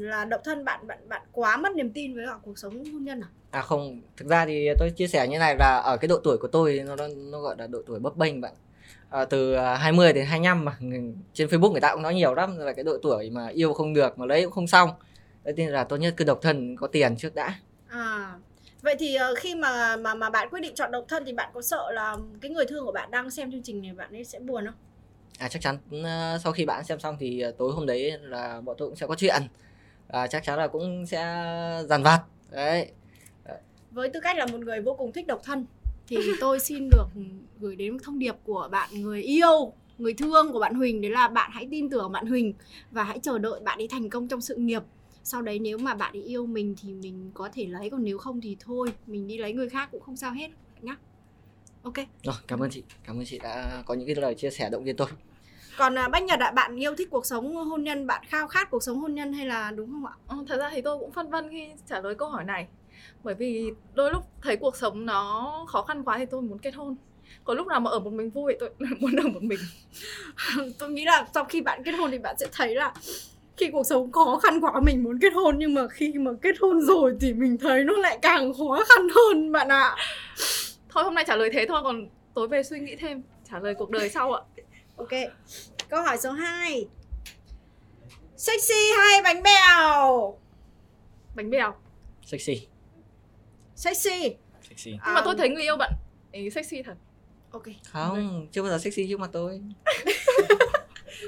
là 0.00 0.24
độc 0.24 0.40
thân 0.44 0.64
bạn 0.64 0.86
bạn 0.86 1.08
bạn 1.08 1.22
quá 1.32 1.56
mất 1.56 1.74
niềm 1.76 1.90
tin 1.92 2.14
với 2.16 2.26
cả 2.26 2.32
cuộc 2.42 2.58
sống 2.58 2.84
hôn 2.92 3.04
nhân 3.04 3.20
à? 3.20 3.28
à 3.50 3.62
không 3.62 4.00
thực 4.16 4.28
ra 4.28 4.46
thì 4.46 4.68
tôi 4.78 4.90
chia 4.90 5.06
sẻ 5.06 5.28
như 5.28 5.38
này 5.38 5.56
là 5.58 5.82
ở 5.84 5.96
cái 5.96 6.08
độ 6.08 6.18
tuổi 6.24 6.38
của 6.38 6.48
tôi 6.48 6.82
nó 6.86 6.96
nó, 6.96 7.08
nó 7.16 7.40
gọi 7.40 7.54
là 7.58 7.66
độ 7.66 7.78
tuổi 7.86 7.98
bấp 8.00 8.16
bênh 8.16 8.40
bạn 8.40 8.52
à, 9.14 9.24
từ 9.24 9.54
à, 9.54 9.74
20 9.74 10.12
đến 10.12 10.26
25 10.26 10.64
mà 10.64 10.76
trên 11.32 11.48
Facebook 11.48 11.72
người 11.72 11.80
ta 11.80 11.94
cũng 11.94 12.02
nói 12.02 12.14
nhiều 12.14 12.34
lắm 12.34 12.58
là 12.58 12.72
cái 12.72 12.84
độ 12.84 12.98
tuổi 13.02 13.30
mà 13.30 13.48
yêu 13.48 13.72
không 13.72 13.94
được 13.94 14.18
mà 14.18 14.26
lấy 14.26 14.42
cũng 14.42 14.52
không 14.52 14.66
xong. 14.66 14.90
Thế 15.44 15.52
nên 15.52 15.70
là 15.70 15.84
tốt 15.84 15.96
nhất 15.96 16.14
cứ 16.16 16.24
độc 16.24 16.38
thân 16.42 16.76
có 16.76 16.86
tiền 16.86 17.16
trước 17.16 17.34
đã. 17.34 17.54
À. 17.88 18.34
Vậy 18.82 18.96
thì 18.98 19.14
ờ, 19.14 19.34
khi 19.34 19.54
mà 19.54 19.96
mà 19.96 20.14
mà 20.14 20.30
bạn 20.30 20.48
quyết 20.50 20.60
định 20.60 20.74
chọn 20.74 20.90
độc 20.90 21.04
thân 21.08 21.24
thì 21.26 21.32
bạn 21.32 21.50
có 21.54 21.62
sợ 21.62 21.92
là 21.92 22.16
cái 22.40 22.50
người 22.50 22.66
thương 22.66 22.84
của 22.84 22.92
bạn 22.92 23.10
đang 23.10 23.30
xem 23.30 23.52
chương 23.52 23.62
trình 23.62 23.82
này 23.82 23.92
bạn 23.92 24.12
ấy 24.12 24.24
sẽ 24.24 24.38
buồn 24.38 24.64
không? 24.64 24.74
à 25.38 25.48
chắc 25.48 25.62
chắn 25.62 25.78
ờ, 26.04 26.38
sau 26.44 26.52
khi 26.52 26.66
bạn 26.66 26.84
xem 26.84 27.00
xong 27.00 27.16
thì 27.20 27.40
ờ, 27.40 27.54
tối 27.58 27.72
hôm 27.72 27.86
đấy 27.86 28.12
là 28.20 28.60
bọn 28.60 28.76
tôi 28.78 28.88
cũng 28.88 28.96
sẽ 28.96 29.06
có 29.06 29.14
chuyện. 29.14 29.42
À, 30.08 30.26
chắc 30.26 30.44
chắn 30.44 30.58
là 30.58 30.66
cũng 30.66 31.06
sẽ 31.06 31.20
dằn 31.88 32.02
vặt. 32.02 32.20
Đấy. 32.50 32.88
Với 33.90 34.08
tư 34.08 34.20
cách 34.20 34.36
là 34.36 34.46
một 34.46 34.60
người 34.60 34.80
vô 34.80 34.94
cùng 34.94 35.12
thích 35.12 35.26
độc 35.26 35.40
thân 35.44 35.66
thì 36.08 36.16
tôi 36.40 36.60
xin 36.60 36.88
được 36.90 37.06
gửi 37.60 37.76
đến 37.76 37.92
một 37.92 37.98
thông 38.02 38.18
điệp 38.18 38.36
của 38.44 38.68
bạn 38.72 38.90
người 39.02 39.22
yêu, 39.22 39.72
người 39.98 40.14
thương 40.14 40.52
của 40.52 40.58
bạn 40.58 40.74
Huỳnh 40.74 41.00
đấy 41.00 41.10
là 41.10 41.28
bạn 41.28 41.50
hãy 41.54 41.68
tin 41.70 41.90
tưởng 41.90 42.12
bạn 42.12 42.26
Huỳnh 42.26 42.54
và 42.90 43.04
hãy 43.04 43.18
chờ 43.18 43.38
đợi 43.38 43.60
bạn 43.60 43.78
ấy 43.78 43.88
thành 43.88 44.10
công 44.10 44.28
trong 44.28 44.40
sự 44.40 44.54
nghiệp. 44.54 44.82
Sau 45.24 45.42
đấy 45.42 45.58
nếu 45.58 45.78
mà 45.78 45.94
bạn 45.94 46.12
ấy 46.12 46.22
yêu 46.22 46.46
mình 46.46 46.74
thì 46.82 46.92
mình 46.92 47.30
có 47.34 47.48
thể 47.52 47.66
lấy 47.66 47.90
còn 47.90 48.04
nếu 48.04 48.18
không 48.18 48.40
thì 48.40 48.56
thôi, 48.60 48.92
mình 49.06 49.26
đi 49.26 49.38
lấy 49.38 49.52
người 49.52 49.68
khác 49.68 49.88
cũng 49.92 50.00
không 50.00 50.16
sao 50.16 50.32
hết 50.32 50.48
nhá. 50.82 50.96
Ok. 51.82 51.94
rồi 52.22 52.34
cảm 52.48 52.60
ơn 52.60 52.70
chị 52.70 52.82
cảm 53.06 53.18
ơn 53.18 53.24
chị 53.26 53.38
đã 53.38 53.82
có 53.86 53.94
những 53.94 54.06
cái 54.06 54.16
lời 54.16 54.34
chia 54.34 54.50
sẻ 54.50 54.70
động 54.70 54.84
viên 54.84 54.96
tôi 54.96 55.08
Còn 55.78 55.98
à, 55.98 56.08
Bách 56.08 56.22
Nhật 56.22 56.40
ạ, 56.40 56.50
bạn 56.50 56.76
yêu 56.76 56.94
thích 56.94 57.08
cuộc 57.10 57.26
sống 57.26 57.54
hôn 57.54 57.84
nhân, 57.84 58.06
bạn 58.06 58.24
khao 58.28 58.48
khát 58.48 58.70
cuộc 58.70 58.82
sống 58.82 58.98
hôn 58.98 59.14
nhân 59.14 59.32
hay 59.32 59.46
là 59.46 59.70
đúng 59.70 59.90
không 59.90 60.06
ạ? 60.06 60.12
Ờ, 60.26 60.36
thật 60.48 60.56
ra 60.56 60.70
thì 60.70 60.80
tôi 60.80 60.98
cũng 60.98 61.12
phân 61.12 61.30
vân 61.30 61.50
khi 61.50 61.68
trả 61.86 62.00
lời 62.00 62.14
câu 62.14 62.28
hỏi 62.28 62.44
này 62.44 62.68
bởi 63.22 63.34
vì 63.34 63.70
đôi 63.94 64.12
lúc 64.12 64.22
thấy 64.42 64.56
cuộc 64.56 64.76
sống 64.76 65.06
nó 65.06 65.64
khó 65.68 65.82
khăn 65.82 66.04
quá 66.04 66.18
thì 66.18 66.26
tôi 66.26 66.42
muốn 66.42 66.58
kết 66.58 66.74
hôn 66.74 66.96
có 67.44 67.54
lúc 67.54 67.66
nào 67.66 67.80
mà 67.80 67.90
ở 67.90 67.98
một 67.98 68.12
mình 68.12 68.30
vui 68.30 68.52
thì 68.52 68.58
tôi 68.60 68.88
muốn 69.00 69.16
ở 69.16 69.28
một 69.28 69.42
mình 69.42 69.58
tôi 70.78 70.90
nghĩ 70.90 71.04
là 71.04 71.26
sau 71.34 71.44
khi 71.44 71.60
bạn 71.60 71.82
kết 71.84 71.92
hôn 71.92 72.10
thì 72.10 72.18
bạn 72.18 72.36
sẽ 72.38 72.46
thấy 72.52 72.74
là 72.74 72.94
khi 73.56 73.70
cuộc 73.70 73.86
sống 73.86 74.12
khó 74.12 74.40
khăn 74.42 74.60
quá 74.60 74.80
mình 74.86 75.04
muốn 75.04 75.18
kết 75.18 75.32
hôn 75.34 75.58
nhưng 75.58 75.74
mà 75.74 75.88
khi 75.88 76.12
mà 76.12 76.30
kết 76.42 76.56
hôn 76.60 76.80
rồi 76.80 77.16
thì 77.20 77.32
mình 77.32 77.58
thấy 77.58 77.84
nó 77.84 77.92
lại 77.96 78.18
càng 78.22 78.52
khó 78.52 78.84
khăn 78.88 79.08
hơn 79.14 79.52
bạn 79.52 79.68
ạ. 79.68 79.96
thôi 80.88 81.04
hôm 81.04 81.14
nay 81.14 81.24
trả 81.26 81.36
lời 81.36 81.50
thế 81.52 81.66
thôi 81.68 81.80
còn 81.84 82.06
tối 82.34 82.48
về 82.48 82.62
suy 82.62 82.80
nghĩ 82.80 82.96
thêm 82.96 83.22
trả 83.50 83.58
lời 83.58 83.74
cuộc 83.74 83.90
đời 83.90 84.08
sau 84.08 84.32
ạ 84.32 84.42
Ok. 84.96 85.10
Câu 85.88 86.02
hỏi 86.02 86.18
số 86.18 86.30
2. 86.30 86.88
Sexy 88.36 88.90
hay 88.98 89.22
bánh 89.22 89.42
bèo? 89.42 90.38
bánh 91.34 91.50
bèo 91.50 91.74
sexy 92.22 92.66
Sexy. 93.76 94.36
sexy 94.68 94.90
nhưng 95.04 95.14
mà 95.14 95.20
tôi 95.24 95.34
thấy 95.38 95.48
người 95.48 95.62
yêu 95.62 95.76
bạn 95.76 95.92
ấy 96.32 96.50
sexy 96.50 96.82
thật 96.82 96.94
Ok. 97.50 97.62
không 97.92 98.46
chưa 98.52 98.62
bao 98.62 98.70
giờ 98.70 98.78
sexy 98.78 99.06
trước 99.10 99.20
mặt 99.20 99.30
tôi 99.32 99.60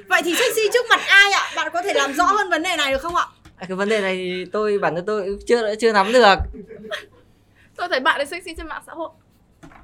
Vậy 0.08 0.22
thì 0.24 0.34
sexy 0.34 0.60
trước 0.72 0.86
mặt 0.90 1.00
ai 1.08 1.32
ạ? 1.32 1.42
Bạn 1.56 1.70
có 1.72 1.82
thể 1.82 1.94
làm 1.94 2.12
rõ 2.14 2.24
hơn 2.24 2.50
vấn 2.50 2.62
đề 2.62 2.76
này 2.76 2.92
được 2.92 2.98
không 3.02 3.14
ạ? 3.16 3.26
à, 3.56 3.66
cái 3.68 3.76
vấn 3.76 3.88
đề 3.88 4.00
này 4.00 4.16
thì 4.16 4.44
tôi 4.52 4.78
bản 4.78 4.94
thân 4.94 5.06
tôi 5.06 5.38
chưa 5.46 5.74
chưa 5.74 5.92
nắm 5.92 6.12
được 6.12 6.34
tôi 7.76 7.88
thấy 7.90 8.00
bạn 8.00 8.20
ấy 8.20 8.26
sexy 8.26 8.54
trên 8.56 8.66
mạng 8.66 8.82
xã 8.86 8.92
hội 8.92 9.10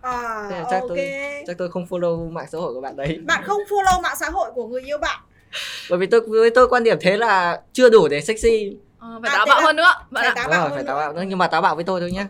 À, 0.03 0.49
chắc 0.71 0.81
ok. 0.81 0.89
tôi 0.89 1.13
chắc 1.47 1.59
tôi 1.59 1.71
không 1.71 1.87
follow 1.91 2.31
mạng 2.31 2.47
xã 2.53 2.59
hội 2.59 2.75
của 2.75 2.81
bạn 2.81 2.97
đấy 2.97 3.19
Bạn 3.27 3.43
không 3.47 3.61
follow 3.69 4.03
mạng 4.03 4.17
xã 4.21 4.31
hội 4.31 4.51
của 4.55 4.67
người 4.69 4.83
yêu 4.83 4.99
bạn. 4.99 5.21
bởi 5.91 5.99
vì 5.99 6.07
tôi 6.07 6.21
với 6.21 6.51
tôi 6.51 6.69
quan 6.69 6.85
điểm 6.85 6.99
thế 7.01 7.17
là 7.17 7.61
chưa 7.73 7.91
đủ 7.91 8.09
để 8.09 8.21
sexy 8.21 8.77
ờ, 8.99 9.19
phải 9.23 9.31
À, 9.31 9.37
táo 9.37 9.47
bạo 9.47 9.59
là- 9.61 9.65
hơn 9.67 9.77
nữa 9.77 9.93
bạn 10.11 10.25
phải 10.25 10.27
ạ 10.27 10.33
táo 10.37 10.49
bạo 10.49 10.61
hơn 10.63 10.71
phải 10.71 10.83
nữa. 10.83 10.87
táo 10.87 10.97
bạo 10.97 11.13
nữa 11.13 11.23
nhưng 11.27 11.39
mà 11.39 11.47
táo 11.47 11.63
bạo 11.63 11.75
với 11.75 11.85
tôi 11.85 12.01
thôi 12.01 12.11
nhá 12.13 12.27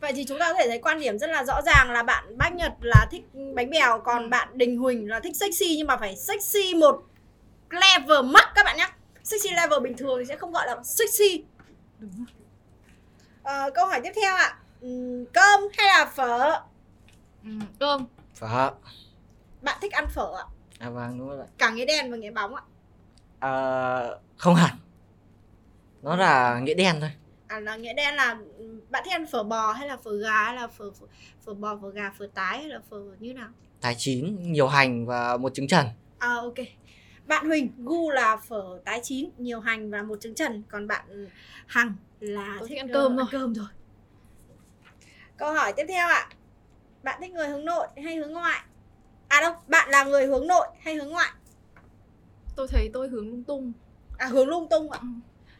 Vậy 0.00 0.12
thì 0.12 0.24
chúng 0.28 0.38
ta 0.38 0.52
có 0.52 0.58
thể 0.58 0.68
thấy 0.68 0.78
quan 0.78 1.00
điểm 1.00 1.18
rất 1.18 1.30
là 1.30 1.44
rõ 1.44 1.62
ràng 1.62 1.90
là 1.90 2.02
bạn 2.02 2.38
Bách 2.38 2.54
Nhật 2.54 2.72
là 2.80 3.06
thích 3.10 3.22
bánh 3.54 3.70
bèo 3.70 4.00
còn 4.00 4.30
bạn 4.30 4.48
Đình 4.58 4.78
Huỳnh 4.78 5.08
là 5.10 5.20
thích 5.20 5.36
sexy 5.36 5.76
nhưng 5.76 5.86
mà 5.86 5.96
phải 5.96 6.16
sexy 6.16 6.74
một 6.74 7.02
level 7.70 8.24
mắc 8.24 8.48
các 8.54 8.64
bạn 8.64 8.76
nhé. 8.76 8.88
Sexy 9.24 9.48
level 9.50 9.80
bình 9.82 9.96
thường 9.96 10.18
thì 10.18 10.24
sẽ 10.24 10.36
không 10.36 10.52
gọi 10.52 10.66
là 10.66 10.82
sexy. 10.84 11.44
Đúng. 11.98 12.24
Ờ, 13.42 13.70
câu 13.74 13.86
hỏi 13.86 14.00
tiếp 14.04 14.12
theo 14.22 14.34
ạ. 14.36 14.56
Ừm, 14.80 15.24
cơm 15.26 15.60
hay 15.78 15.86
là 15.86 16.06
phở? 16.14 16.60
ừ, 17.44 17.50
cơm 17.80 18.04
phở 18.34 18.70
Bạn 19.62 19.78
thích 19.82 19.92
ăn 19.92 20.06
phở 20.08 20.32
ạ? 20.38 20.44
à 20.78 20.90
vâng 20.90 21.18
đúng 21.18 21.28
rồi 21.28 21.46
Cả 21.58 21.70
nghĩa 21.70 21.84
đen 21.84 22.10
và 22.10 22.16
nghĩa 22.16 22.30
bóng 22.30 22.54
ạ. 22.54 22.62
à, 23.40 23.50
không 24.36 24.54
hẳn 24.54 24.70
nó 26.02 26.16
là 26.16 26.58
nghĩa 26.60 26.74
đen 26.74 26.96
thôi 27.00 27.10
À 27.50 27.60
là 27.60 27.76
nghĩa 27.76 27.92
đen 27.94 28.14
là 28.14 28.38
bạn 28.90 29.02
thích 29.04 29.12
ăn 29.12 29.26
phở 29.26 29.42
bò 29.42 29.72
hay 29.72 29.88
là 29.88 29.96
phở 29.96 30.16
gà 30.16 30.44
hay 30.44 30.54
là 30.54 30.66
phở 30.66 30.90
phở, 30.90 31.06
phở 31.44 31.54
bò, 31.54 31.78
phở 31.82 31.90
gà, 31.90 32.10
phở 32.18 32.28
tái 32.34 32.58
hay 32.58 32.68
là 32.68 32.80
phở 32.90 32.96
như 33.18 33.34
nào? 33.34 33.48
thái 33.80 33.94
chín 33.98 34.52
nhiều 34.52 34.68
hành 34.68 35.06
và 35.06 35.36
một 35.36 35.54
trứng 35.54 35.68
trần 35.68 35.86
À 36.18 36.34
ok. 36.34 36.54
Bạn 37.26 37.46
Huỳnh 37.46 37.72
gu 37.78 38.10
là 38.10 38.36
phở 38.36 38.80
tái 38.84 39.00
chín, 39.02 39.30
nhiều 39.38 39.60
hành 39.60 39.90
và 39.90 40.02
một 40.02 40.20
trứng 40.20 40.34
trần, 40.34 40.62
còn 40.68 40.86
bạn 40.86 41.28
Hằng 41.66 41.94
là 42.20 42.56
Tôi 42.58 42.68
thích 42.68 42.78
ăn 42.78 42.88
ờ, 42.88 42.94
cơm 42.94 43.16
thôi. 43.16 43.26
cơm 43.30 43.54
rồi. 43.54 43.66
Câu 45.36 45.52
hỏi 45.52 45.72
tiếp 45.76 45.84
theo 45.88 46.08
ạ. 46.08 46.28
Bạn 47.02 47.20
thích 47.22 47.32
người 47.32 47.48
hướng 47.48 47.64
nội 47.64 47.86
hay 48.04 48.16
hướng 48.16 48.32
ngoại? 48.32 48.60
À 49.28 49.40
đâu, 49.40 49.54
bạn 49.66 49.90
là 49.90 50.04
người 50.04 50.26
hướng 50.26 50.46
nội 50.46 50.66
hay 50.80 50.94
hướng 50.94 51.08
ngoại? 51.08 51.30
tôi 52.56 52.68
thấy 52.68 52.90
tôi 52.92 53.08
hướng 53.08 53.28
lung 53.28 53.44
tung 53.44 53.72
À 54.18 54.26
hướng 54.26 54.48
lung 54.48 54.68
tung 54.70 54.90
ạ. 54.90 55.00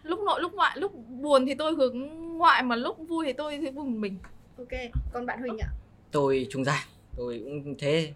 Lúc 0.03 0.21
nội 0.21 0.41
lúc 0.41 0.55
ngoại 0.55 0.77
lúc 0.79 0.93
buồn 1.09 1.47
thì 1.47 1.55
tôi 1.55 1.73
hướng 1.75 1.99
ngoại 2.39 2.63
mà 2.63 2.77
lúc 2.77 2.99
vui 3.09 3.27
thì 3.27 3.33
tôi 3.33 3.59
thì 3.59 3.71
vui 3.71 3.85
một 3.85 3.99
mình 3.99 4.19
Ok, 4.59 4.69
còn 5.13 5.27
bạn 5.27 5.41
Huỳnh 5.41 5.59
ạ. 5.59 5.69
tôi 6.11 6.47
trung 6.51 6.65
gian 6.65 6.79
tôi 7.17 7.41
cũng 7.45 7.75
thế 7.79 8.13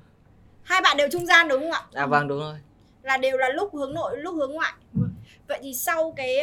Hai 0.63 0.81
bạn 0.81 0.97
đều 0.97 1.09
trung 1.13 1.27
gian 1.27 1.49
đúng 1.49 1.61
không 1.61 1.71
ạ? 1.71 1.83
à 1.93 2.07
vâng 2.07 2.29
đúng 2.29 2.39
rồi 2.39 2.57
Là 3.03 3.17
đều 3.17 3.37
là 3.37 3.49
lúc 3.49 3.75
hướng 3.75 3.95
nội, 3.95 4.19
lúc 4.19 4.35
hướng 4.35 4.53
ngoại. 4.53 4.73
Vậy 5.49 5.59
thì 5.63 5.75
sau 5.75 6.13
cái 6.17 6.39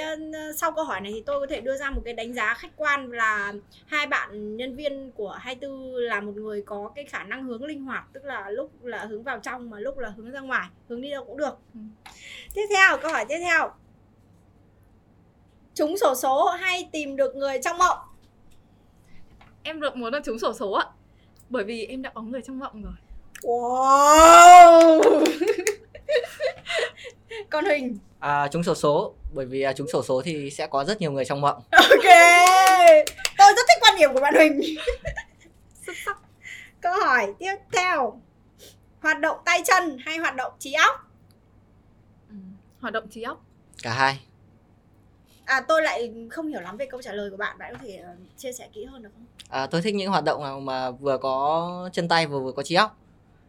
sau 0.58 0.72
câu 0.72 0.86
hỏi 0.86 1.02
này 1.02 1.12
thì 1.16 1.24
tôi 1.26 1.40
có 1.40 1.48
thể 1.50 1.62
đưa 1.62 1.78
ra 1.78 1.90
một 1.92 2.02
cái 2.06 2.14
đánh 2.14 2.34
giá 2.34 2.54
khách 2.54 2.72
quan 2.76 3.12
là 3.12 3.54
hai 3.86 4.08
bạn 4.08 4.58
nhân 4.58 4.76
viên 4.76 5.12
của 5.12 5.30
24 5.32 5.94
là 5.96 6.22
một 6.22 6.32
người 6.36 6.62
có 6.66 6.92
cái 6.96 7.06
khả 7.06 7.24
năng 7.24 7.44
hướng 7.44 7.64
linh 7.64 7.84
hoạt, 7.84 8.04
tức 8.14 8.26
là 8.26 8.50
lúc 8.50 8.72
là 8.84 9.06
hướng 9.06 9.24
vào 9.24 9.40
trong 9.40 9.70
mà 9.70 9.80
lúc 9.80 9.98
là 9.98 10.10
hướng 10.10 10.32
ra 10.32 10.40
ngoài, 10.40 10.68
hướng 10.90 11.02
đi 11.02 11.12
đâu 11.12 11.26
cũng 11.26 11.38
được. 11.38 11.58
Ừ. 11.74 11.80
Tiếp 12.54 12.66
theo, 12.76 12.98
câu 12.98 13.12
hỏi 13.12 13.26
tiếp 13.30 13.38
theo. 13.40 13.72
Trúng 15.76 15.98
sổ 15.98 16.16
số 16.16 16.46
hay 16.50 16.90
tìm 16.92 17.16
được 17.16 17.36
người 17.36 17.60
trong 17.64 17.78
mộng? 17.78 17.98
em 19.64 19.82
được 19.82 19.96
muốn 19.96 20.14
là 20.14 20.20
trúng 20.26 20.40
sổ 20.40 20.54
số 20.60 20.72
ạ 20.72 20.86
bởi 21.50 21.64
vì 21.64 21.86
em 21.86 22.02
đã 22.02 22.10
có 22.14 22.22
người 22.22 22.42
trong 22.48 22.60
mộng 22.60 22.82
rồi 22.84 22.94
Wow. 23.44 25.02
Con 27.50 27.66
Huỳnh. 27.66 27.98
à, 28.20 28.48
trúng 28.52 28.64
sổ 28.64 28.76
số 28.76 29.14
bởi 29.34 29.46
vì 29.46 29.62
à, 29.62 29.74
trúng 29.74 29.88
sổ 29.94 30.04
số 30.04 30.22
thì 30.26 30.50
sẽ 30.52 30.68
có 30.68 30.84
rất 30.84 31.02
nhiều 31.02 31.12
người 31.12 31.26
trong 31.26 31.42
mộng 31.42 31.62
Ok. 31.72 32.06
Tôi 33.38 33.54
rất 33.56 33.66
thích 33.70 33.78
quan 33.82 33.96
điểm 34.00 34.14
của 34.14 34.20
bạn 34.22 34.34
Huỳnh. 34.36 34.62
xuất 35.86 35.94
sắc 36.06 36.18
Câu 36.82 36.94
hỏi 37.06 37.34
tiếp 37.40 37.56
theo. 37.74 38.22
Hoạt 39.02 39.20
động 39.20 39.38
tay 39.46 39.62
chân 39.66 39.98
hay 40.06 40.18
hoạt 40.18 40.36
động 40.36 40.54
trí 40.60 40.74
óc? 40.74 40.96
ừ. 42.30 42.36
hoạt 42.82 42.94
động 42.94 43.08
trí 43.10 43.22
óc 43.22 43.42
cả 43.84 43.94
hai 43.94 44.20
À 45.46 45.62
tôi 45.68 45.82
lại 45.82 46.14
không 46.30 46.48
hiểu 46.48 46.62
lắm 46.62 46.78
về 46.78 46.86
câu 46.86 47.02
trả 47.02 47.14
lời 47.14 47.30
của 47.30 47.38
bạn, 47.38 47.58
bạn 47.58 47.74
có 47.74 47.80
thể 47.84 47.96
ờ, 47.96 48.14
chia 48.38 48.54
sẻ 48.54 48.70
kỹ 48.74 48.86
hơn 48.86 49.04
được 49.04 49.10
không? 49.14 49.26
à, 49.50 49.68
tôi 49.68 49.82
thích 49.82 49.96
những 49.96 50.10
hoạt 50.10 50.24
động 50.24 50.44
nào 50.44 50.60
mà 50.60 50.92
vừa 50.92 51.18
có 51.18 51.90
chân 51.94 52.08
tay 52.08 52.28
vừa 52.28 52.40
vừa 52.40 52.52
có 52.52 52.64
trí 52.64 52.76
óc 52.76 52.98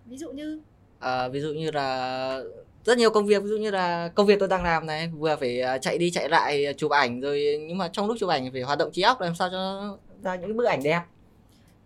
Ví 0.07 0.19
dụ 0.19 0.31
như 0.31 0.61
à, 0.99 1.29
ví 1.29 1.41
dụ 1.41 1.53
như 1.53 1.71
là 1.71 2.41
rất 2.85 2.99
nhiều 2.99 3.11
công 3.11 3.27
việc 3.27 3.43
ví 3.43 3.49
dụ 3.49 3.57
như 3.57 3.71
là 3.71 4.09
công 4.09 4.27
việc 4.27 4.39
tôi 4.39 4.49
đang 4.49 4.65
làm 4.65 4.87
này 4.87 5.09
vừa 5.09 5.37
phải 5.37 5.61
à, 5.61 5.79
chạy 5.79 5.99
đi 5.99 6.11
chạy 6.11 6.29
lại 6.29 6.67
à, 6.67 6.73
chụp 6.73 6.91
ảnh 6.91 7.21
rồi 7.21 7.59
nhưng 7.69 7.79
mà 7.79 7.89
trong 7.93 8.07
lúc 8.07 8.17
chụp 8.21 8.31
ảnh 8.31 8.53
phải 8.53 8.63
hoạt 8.63 8.79
động 8.79 8.93
trí 8.93 9.03
óc 9.03 9.21
làm 9.21 9.35
sao 9.35 9.49
cho 9.51 9.97
ra 10.23 10.37
những 10.37 10.57
bức 10.57 10.65
ảnh 10.65 10.83
đẹp 10.83 11.03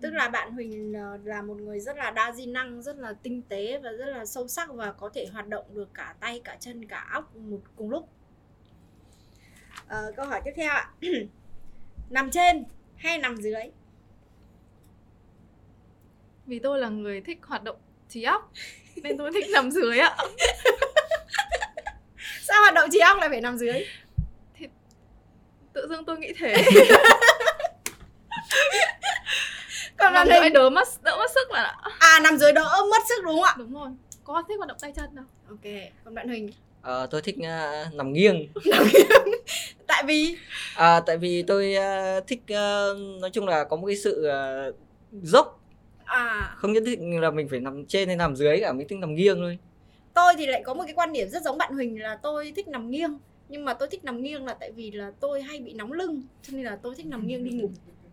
tức 0.00 0.10
là 0.10 0.28
bạn 0.28 0.52
Huỳnh 0.52 0.94
ờ, 0.94 1.18
là 1.24 1.42
một 1.42 1.60
người 1.60 1.80
rất 1.80 1.96
là 1.96 2.10
đa 2.10 2.32
di 2.32 2.46
năng, 2.46 2.82
rất 2.82 2.96
là 2.96 3.12
tinh 3.22 3.42
tế 3.48 3.78
và 3.78 3.92
rất 3.92 4.06
là 4.06 4.24
sâu 4.24 4.48
sắc 4.48 4.72
và 4.74 4.92
có 4.92 5.08
thể 5.14 5.26
hoạt 5.32 5.48
động 5.48 5.64
được 5.74 5.94
cả 5.94 6.14
tay, 6.20 6.40
cả 6.44 6.56
chân, 6.60 6.88
cả 6.88 7.08
óc 7.12 7.36
một 7.36 7.60
cùng 7.76 7.90
lúc. 7.90 8.08
Ờ, 9.88 10.12
câu 10.16 10.26
hỏi 10.26 10.40
tiếp 10.44 10.52
theo 10.56 10.70
ạ. 10.70 10.90
nằm 12.10 12.30
trên 12.30 12.64
hay 12.96 13.18
nằm 13.18 13.36
dưới? 13.36 13.62
vì 16.46 16.58
tôi 16.58 16.78
là 16.78 16.88
người 16.88 17.20
thích 17.20 17.38
hoạt 17.46 17.62
động 17.62 17.76
trí 18.08 18.22
óc 18.22 18.52
nên 18.96 19.18
tôi 19.18 19.30
thích 19.34 19.44
nằm 19.52 19.70
dưới 19.70 19.98
ạ 19.98 20.16
Sao 22.42 22.60
hoạt 22.60 22.74
động 22.74 22.90
trí 22.92 22.98
óc 22.98 23.18
lại 23.18 23.28
phải 23.28 23.40
nằm 23.40 23.58
dưới? 23.58 23.84
tự 25.72 25.86
dưng 25.90 26.04
tôi 26.04 26.18
nghĩ 26.18 26.32
thế 26.38 26.54
Còn 29.98 30.12
nằm 30.12 30.28
bạn 30.28 30.40
dưới 30.40 30.50
đỡ 30.50 30.70
mất 30.70 30.88
đỡ 31.02 31.16
mất 31.16 31.30
sức 31.34 31.48
bạn 31.52 31.64
ạ 31.64 31.76
à 31.98 32.20
nằm 32.22 32.36
dưới 32.38 32.52
đỡ 32.52 32.68
mất 32.90 33.02
sức 33.08 33.24
đúng 33.24 33.34
không 33.34 33.44
ạ? 33.44 33.54
đúng 33.58 33.74
rồi 33.74 33.88
có 34.24 34.42
thích 34.48 34.54
hoạt 34.56 34.68
động 34.68 34.78
tay 34.80 34.92
chân 34.96 35.14
đâu 35.14 35.24
Ok, 35.48 35.72
còn 36.04 36.14
bạn 36.14 36.28
Huỳnh 36.28 36.50
Ờ, 36.82 37.06
tôi 37.10 37.22
thích 37.22 37.36
à, 37.42 37.90
nằm 37.94 38.12
nghiêng. 38.12 38.48
Tại 39.86 40.02
vì? 40.06 40.36
À, 40.76 41.00
tại 41.00 41.18
vì 41.18 41.42
tôi 41.42 41.74
à, 41.74 42.20
thích 42.26 42.42
à, 42.48 42.86
nói 43.20 43.30
chung 43.30 43.46
là 43.46 43.64
có 43.64 43.76
một 43.76 43.86
cái 43.86 43.96
sự 43.96 44.24
à, 44.24 44.66
dốc. 45.22 45.60
À. 46.04 46.54
Không 46.56 46.72
nhất 46.72 46.82
định 46.86 47.20
là 47.20 47.30
mình 47.30 47.48
phải 47.48 47.60
nằm 47.60 47.86
trên 47.86 48.08
hay 48.08 48.16
nằm 48.16 48.36
dưới 48.36 48.60
cả 48.60 48.72
mình 48.72 48.88
thích 48.88 48.98
nằm 48.98 49.14
nghiêng 49.14 49.36
thôi. 49.36 49.58
Tôi 50.14 50.34
thì 50.38 50.46
lại 50.46 50.62
có 50.64 50.74
một 50.74 50.82
cái 50.86 50.94
quan 50.94 51.12
điểm 51.12 51.28
rất 51.28 51.42
giống 51.42 51.58
bạn 51.58 51.74
Huỳnh 51.74 52.02
là 52.02 52.18
tôi 52.22 52.52
thích 52.56 52.68
nằm 52.68 52.90
nghiêng. 52.90 53.18
Nhưng 53.48 53.64
mà 53.64 53.74
tôi 53.74 53.88
thích 53.88 54.04
nằm 54.04 54.22
nghiêng 54.22 54.44
là 54.44 54.54
tại 54.54 54.72
vì 54.72 54.90
là 54.90 55.12
tôi 55.20 55.42
hay 55.42 55.60
bị 55.60 55.72
nóng 55.72 55.92
lưng 55.92 56.22
cho 56.42 56.52
nên 56.56 56.64
là 56.64 56.78
tôi 56.82 56.94
thích 56.94 57.06
nằm 57.06 57.26
nghiêng 57.26 57.44
đi 57.44 57.50
ngủ. 57.50 57.70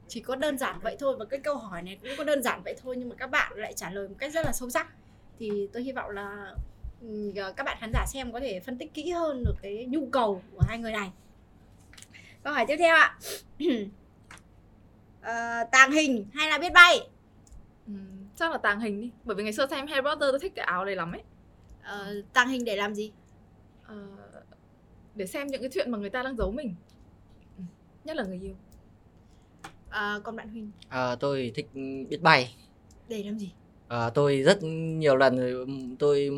Chỉ 0.07 0.19
có 0.19 0.35
đơn 0.35 0.57
giản 0.57 0.79
vậy 0.83 0.95
thôi 0.99 1.15
và 1.19 1.25
cái 1.25 1.39
câu 1.39 1.55
hỏi 1.55 1.81
này 1.81 1.97
cũng 2.01 2.11
có 2.17 2.23
đơn 2.23 2.43
giản 2.43 2.61
vậy 2.63 2.75
thôi 2.83 2.95
nhưng 2.97 3.09
mà 3.09 3.15
các 3.15 3.27
bạn 3.27 3.53
lại 3.55 3.73
trả 3.73 3.89
lời 3.89 4.07
một 4.07 4.15
cách 4.17 4.33
rất 4.33 4.45
là 4.45 4.51
sâu 4.51 4.69
sắc. 4.69 4.87
Thì 5.39 5.67
tôi 5.73 5.83
hy 5.83 5.91
vọng 5.91 6.09
là 6.09 6.55
các 7.55 7.63
bạn 7.63 7.77
khán 7.79 7.91
giả 7.93 8.05
xem 8.05 8.31
có 8.31 8.39
thể 8.39 8.59
phân 8.59 8.77
tích 8.77 8.93
kỹ 8.93 9.09
hơn 9.09 9.43
được 9.43 9.55
cái 9.61 9.85
nhu 9.89 10.09
cầu 10.11 10.41
của 10.51 10.61
hai 10.67 10.77
người 10.79 10.91
này. 10.91 11.11
Câu 12.43 12.53
hỏi 12.53 12.65
tiếp 12.67 12.77
theo 12.77 12.95
ạ. 12.95 13.17
Ờ, 15.21 15.63
tàng 15.71 15.91
hình 15.91 16.25
hay 16.33 16.49
là 16.49 16.57
biết 16.57 16.73
bay? 16.73 16.99
Ừ, 17.87 17.93
chắc 18.35 18.51
là 18.51 18.57
tàng 18.57 18.79
hình 18.79 19.01
đi 19.01 19.11
bởi 19.23 19.35
vì 19.35 19.43
ngày 19.43 19.53
xưa 19.53 19.67
xem 19.67 19.87
Harry 19.87 20.01
Potter 20.01 20.31
tôi 20.31 20.39
thích 20.39 20.51
cái 20.55 20.65
áo 20.65 20.85
này 20.85 20.95
lắm 20.95 21.11
ấy. 21.11 21.21
Ờ, 21.83 22.21
tàng 22.33 22.49
hình 22.49 22.65
để 22.65 22.75
làm 22.75 22.95
gì? 22.95 23.11
Ờ, 23.87 23.95
để 25.15 25.25
xem 25.25 25.47
những 25.47 25.61
cái 25.61 25.69
chuyện 25.73 25.91
mà 25.91 25.97
người 25.97 26.09
ta 26.09 26.23
đang 26.23 26.37
giấu 26.37 26.51
mình. 26.51 26.75
Ừ, 27.57 27.63
nhất 28.03 28.15
là 28.15 28.23
người 28.23 28.39
yêu. 28.41 28.55
Ờ, 29.89 30.21
còn 30.23 30.35
bạn 30.35 30.49
Huỳnh? 30.49 30.71
À, 30.89 31.15
tôi 31.15 31.51
thích 31.55 31.69
biết 32.09 32.21
bay. 32.21 32.55
Để 33.07 33.23
làm 33.23 33.39
gì? 33.39 33.51
À, 33.87 34.09
tôi 34.09 34.41
rất 34.41 34.63
nhiều 34.63 35.15
lần 35.15 35.37
tôi 35.99 36.29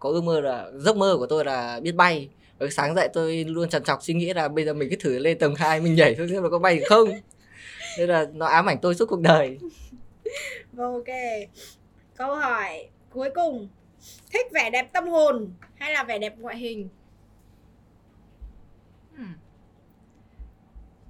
có 0.00 0.10
ước 0.10 0.24
mơ 0.24 0.40
là 0.40 0.70
giấc 0.74 0.96
mơ 0.96 1.16
của 1.18 1.26
tôi 1.26 1.44
là 1.44 1.80
biết 1.82 1.92
bay. 1.92 2.28
Và 2.58 2.66
sáng 2.70 2.94
dậy 2.94 3.08
tôi 3.12 3.44
luôn 3.44 3.68
trằn 3.68 3.84
trọc 3.84 4.02
suy 4.02 4.14
nghĩ 4.14 4.32
là 4.32 4.48
bây 4.48 4.64
giờ 4.64 4.74
mình 4.74 4.88
cứ 4.90 4.96
thử 4.96 5.18
lên 5.18 5.38
tầng 5.38 5.54
2 5.54 5.80
mình 5.80 5.94
nhảy 5.94 6.16
xem 6.16 6.42
là 6.42 6.48
có 6.50 6.58
bay 6.58 6.76
được 6.76 6.84
không. 6.88 7.08
Nên 7.98 8.08
là 8.08 8.26
nó 8.34 8.46
ám 8.46 8.66
ảnh 8.66 8.78
tôi 8.82 8.94
suốt 8.94 9.06
cuộc 9.08 9.20
đời. 9.20 9.58
Vâng, 10.72 10.92
ok. 10.92 11.16
Câu 12.16 12.34
hỏi 12.34 12.88
cuối 13.10 13.30
cùng. 13.34 13.68
Thích 14.32 14.46
vẻ 14.52 14.70
đẹp 14.70 14.92
tâm 14.92 15.08
hồn 15.08 15.52
hay 15.74 15.92
là 15.92 16.04
vẻ 16.04 16.18
đẹp 16.18 16.34
ngoại 16.38 16.56
hình? 16.56 16.88
Ừ. 19.16 19.24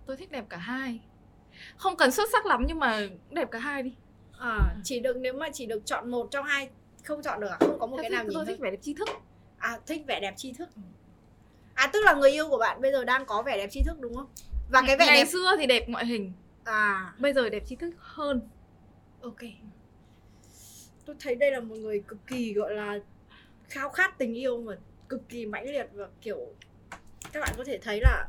tôi 0.07 0.17
thích 0.17 0.31
đẹp 0.31 0.45
cả 0.49 0.57
hai. 0.57 1.01
Không 1.77 1.97
cần 1.97 2.11
xuất 2.11 2.29
sắc 2.33 2.47
lắm 2.47 2.65
nhưng 2.67 2.79
mà 2.79 3.09
đẹp 3.31 3.51
cả 3.51 3.59
hai 3.59 3.83
đi. 3.83 3.95
À, 4.39 4.75
chỉ 4.85 5.01
được 5.01 5.17
nếu 5.17 5.33
mà 5.33 5.49
chỉ 5.53 5.67
được 5.67 5.87
chọn 5.87 6.11
một 6.11 6.29
trong 6.31 6.45
hai 6.45 6.69
không 7.05 7.23
chọn 7.23 7.41
được 7.41 7.49
à? 7.51 7.57
không 7.61 7.79
có 7.81 7.87
một 7.87 7.97
Tôi 7.97 8.03
cái 8.03 8.11
thích- 8.11 8.15
nào 8.17 8.25
nhìn 8.25 8.35
tôi 8.35 8.47
thích 8.47 8.59
vẻ 8.61 8.71
đẹp 8.71 8.79
tri 8.83 8.95
thức. 8.95 9.09
À 9.59 9.79
thích 9.87 10.03
vẻ 10.07 10.21
đẹp 10.21 10.35
tri 10.37 10.53
thức. 10.53 10.69
À 11.75 11.91
tức 11.93 12.01
là 12.05 12.15
người 12.15 12.31
yêu 12.31 12.49
của 12.49 12.59
bạn 12.59 12.81
bây 12.81 12.93
giờ 12.93 13.05
đang 13.05 13.27
có 13.27 13.43
vẻ 13.43 13.57
đẹp 13.57 13.69
tri 13.71 13.83
thức 13.87 14.01
đúng 14.01 14.15
không? 14.15 14.27
Và 14.71 14.83
cái 14.87 14.97
vẻ 14.97 15.07
ngày 15.07 15.17
đẹp 15.17 15.29
xưa 15.31 15.57
thì 15.59 15.67
đẹp 15.67 15.89
ngoại 15.89 16.07
hình. 16.07 16.33
À. 16.65 17.15
Bây 17.19 17.33
giờ 17.33 17.49
đẹp 17.49 17.63
tri 17.67 17.77
thức 17.77 17.91
hơn. 17.99 18.41
Ok. 19.23 19.39
Tôi 21.05 21.17
thấy 21.21 21.35
đây 21.35 21.51
là 21.51 21.61
một 21.61 21.75
người 21.79 22.03
cực 22.09 22.19
kỳ 22.27 22.53
gọi 22.55 22.75
là 22.75 22.99
khao 23.69 23.89
khát 23.91 24.19
tình 24.19 24.35
yêu 24.39 24.63
mà 24.63 24.75
cực 25.09 25.29
kỳ 25.29 25.47
mãnh 25.47 25.65
liệt 25.71 25.87
và 25.93 26.09
kiểu 26.21 26.39
các 27.33 27.41
bạn 27.41 27.55
có 27.59 27.65
thể 27.65 27.79
thấy 27.83 28.01
là 28.03 28.29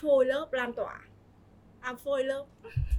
phôi 0.00 0.24
lớp 0.26 0.48
lan 0.52 0.72
tỏa. 0.72 1.00
À 1.80 1.94
phôi 2.04 2.24
lớp. 2.24 2.44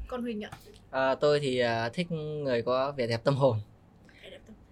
Con 0.08 0.22
huỳnh 0.22 0.42
ạ? 0.44 0.50
À, 0.92 1.16
tôi 1.16 1.40
thì 1.40 1.60
à, 1.60 1.90
thích 1.90 2.12
người 2.12 2.62
có 2.62 2.92
vẻ 2.98 3.08
đẹp 3.08 3.24
tâm 3.24 3.36
hồn 3.36 3.58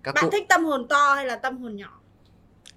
các 0.06 0.16
bạn 0.16 0.24
cụ 0.26 0.30
thích 0.32 0.46
tâm 0.50 0.66
hồn 0.66 0.88
to 0.88 1.14
hay 1.16 1.26
là 1.26 1.36
tâm 1.36 1.58
hồn 1.58 1.76
nhỏ? 1.76 2.02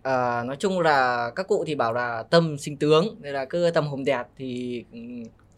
À, 0.02 0.44
nói 0.44 0.56
chung 0.58 0.80
là 0.80 1.30
các 1.36 1.48
cụ 1.48 1.64
thì 1.66 1.74
bảo 1.74 1.92
là 1.92 2.22
tâm 2.30 2.58
sinh 2.58 2.76
tướng 2.76 3.16
nên 3.20 3.34
là 3.34 3.44
cứ 3.44 3.70
tâm 3.74 3.86
hồn 3.86 4.04
đẹp 4.04 4.26
thì 4.36 4.84
ừ, 4.92 4.98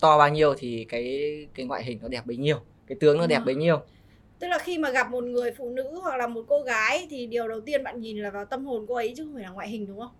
to 0.00 0.18
bao 0.18 0.28
nhiêu 0.28 0.54
thì 0.58 0.86
cái 0.88 1.30
cái 1.54 1.66
ngoại 1.66 1.84
hình 1.84 1.98
nó 2.02 2.08
đẹp 2.08 2.26
bấy 2.26 2.36
nhiêu 2.36 2.56
cái 2.86 2.96
tướng 3.00 3.18
nó 3.18 3.26
đẹp 3.26 3.38
Ừ. 3.38 3.44
bấy 3.46 3.54
nhiêu. 3.54 3.80
Tức 4.38 4.48
là 4.48 4.58
khi 4.58 4.78
mà 4.78 4.90
gặp 4.90 5.10
một 5.10 5.24
người 5.24 5.52
phụ 5.58 5.70
nữ 5.70 6.00
hoặc 6.02 6.16
là 6.16 6.26
một 6.26 6.44
cô 6.48 6.62
gái 6.62 7.06
thì 7.10 7.26
điều 7.26 7.48
đầu 7.48 7.60
tiên 7.60 7.84
bạn 7.84 8.00
nhìn 8.00 8.18
là 8.18 8.30
vào 8.30 8.44
tâm 8.44 8.64
hồn 8.64 8.84
cô 8.88 8.94
ấy 8.94 9.14
chứ 9.16 9.24
không 9.24 9.34
phải 9.34 9.42
là 9.42 9.50
ngoại 9.50 9.68
hình 9.68 9.86
đúng 9.86 10.00
không? 10.00 10.10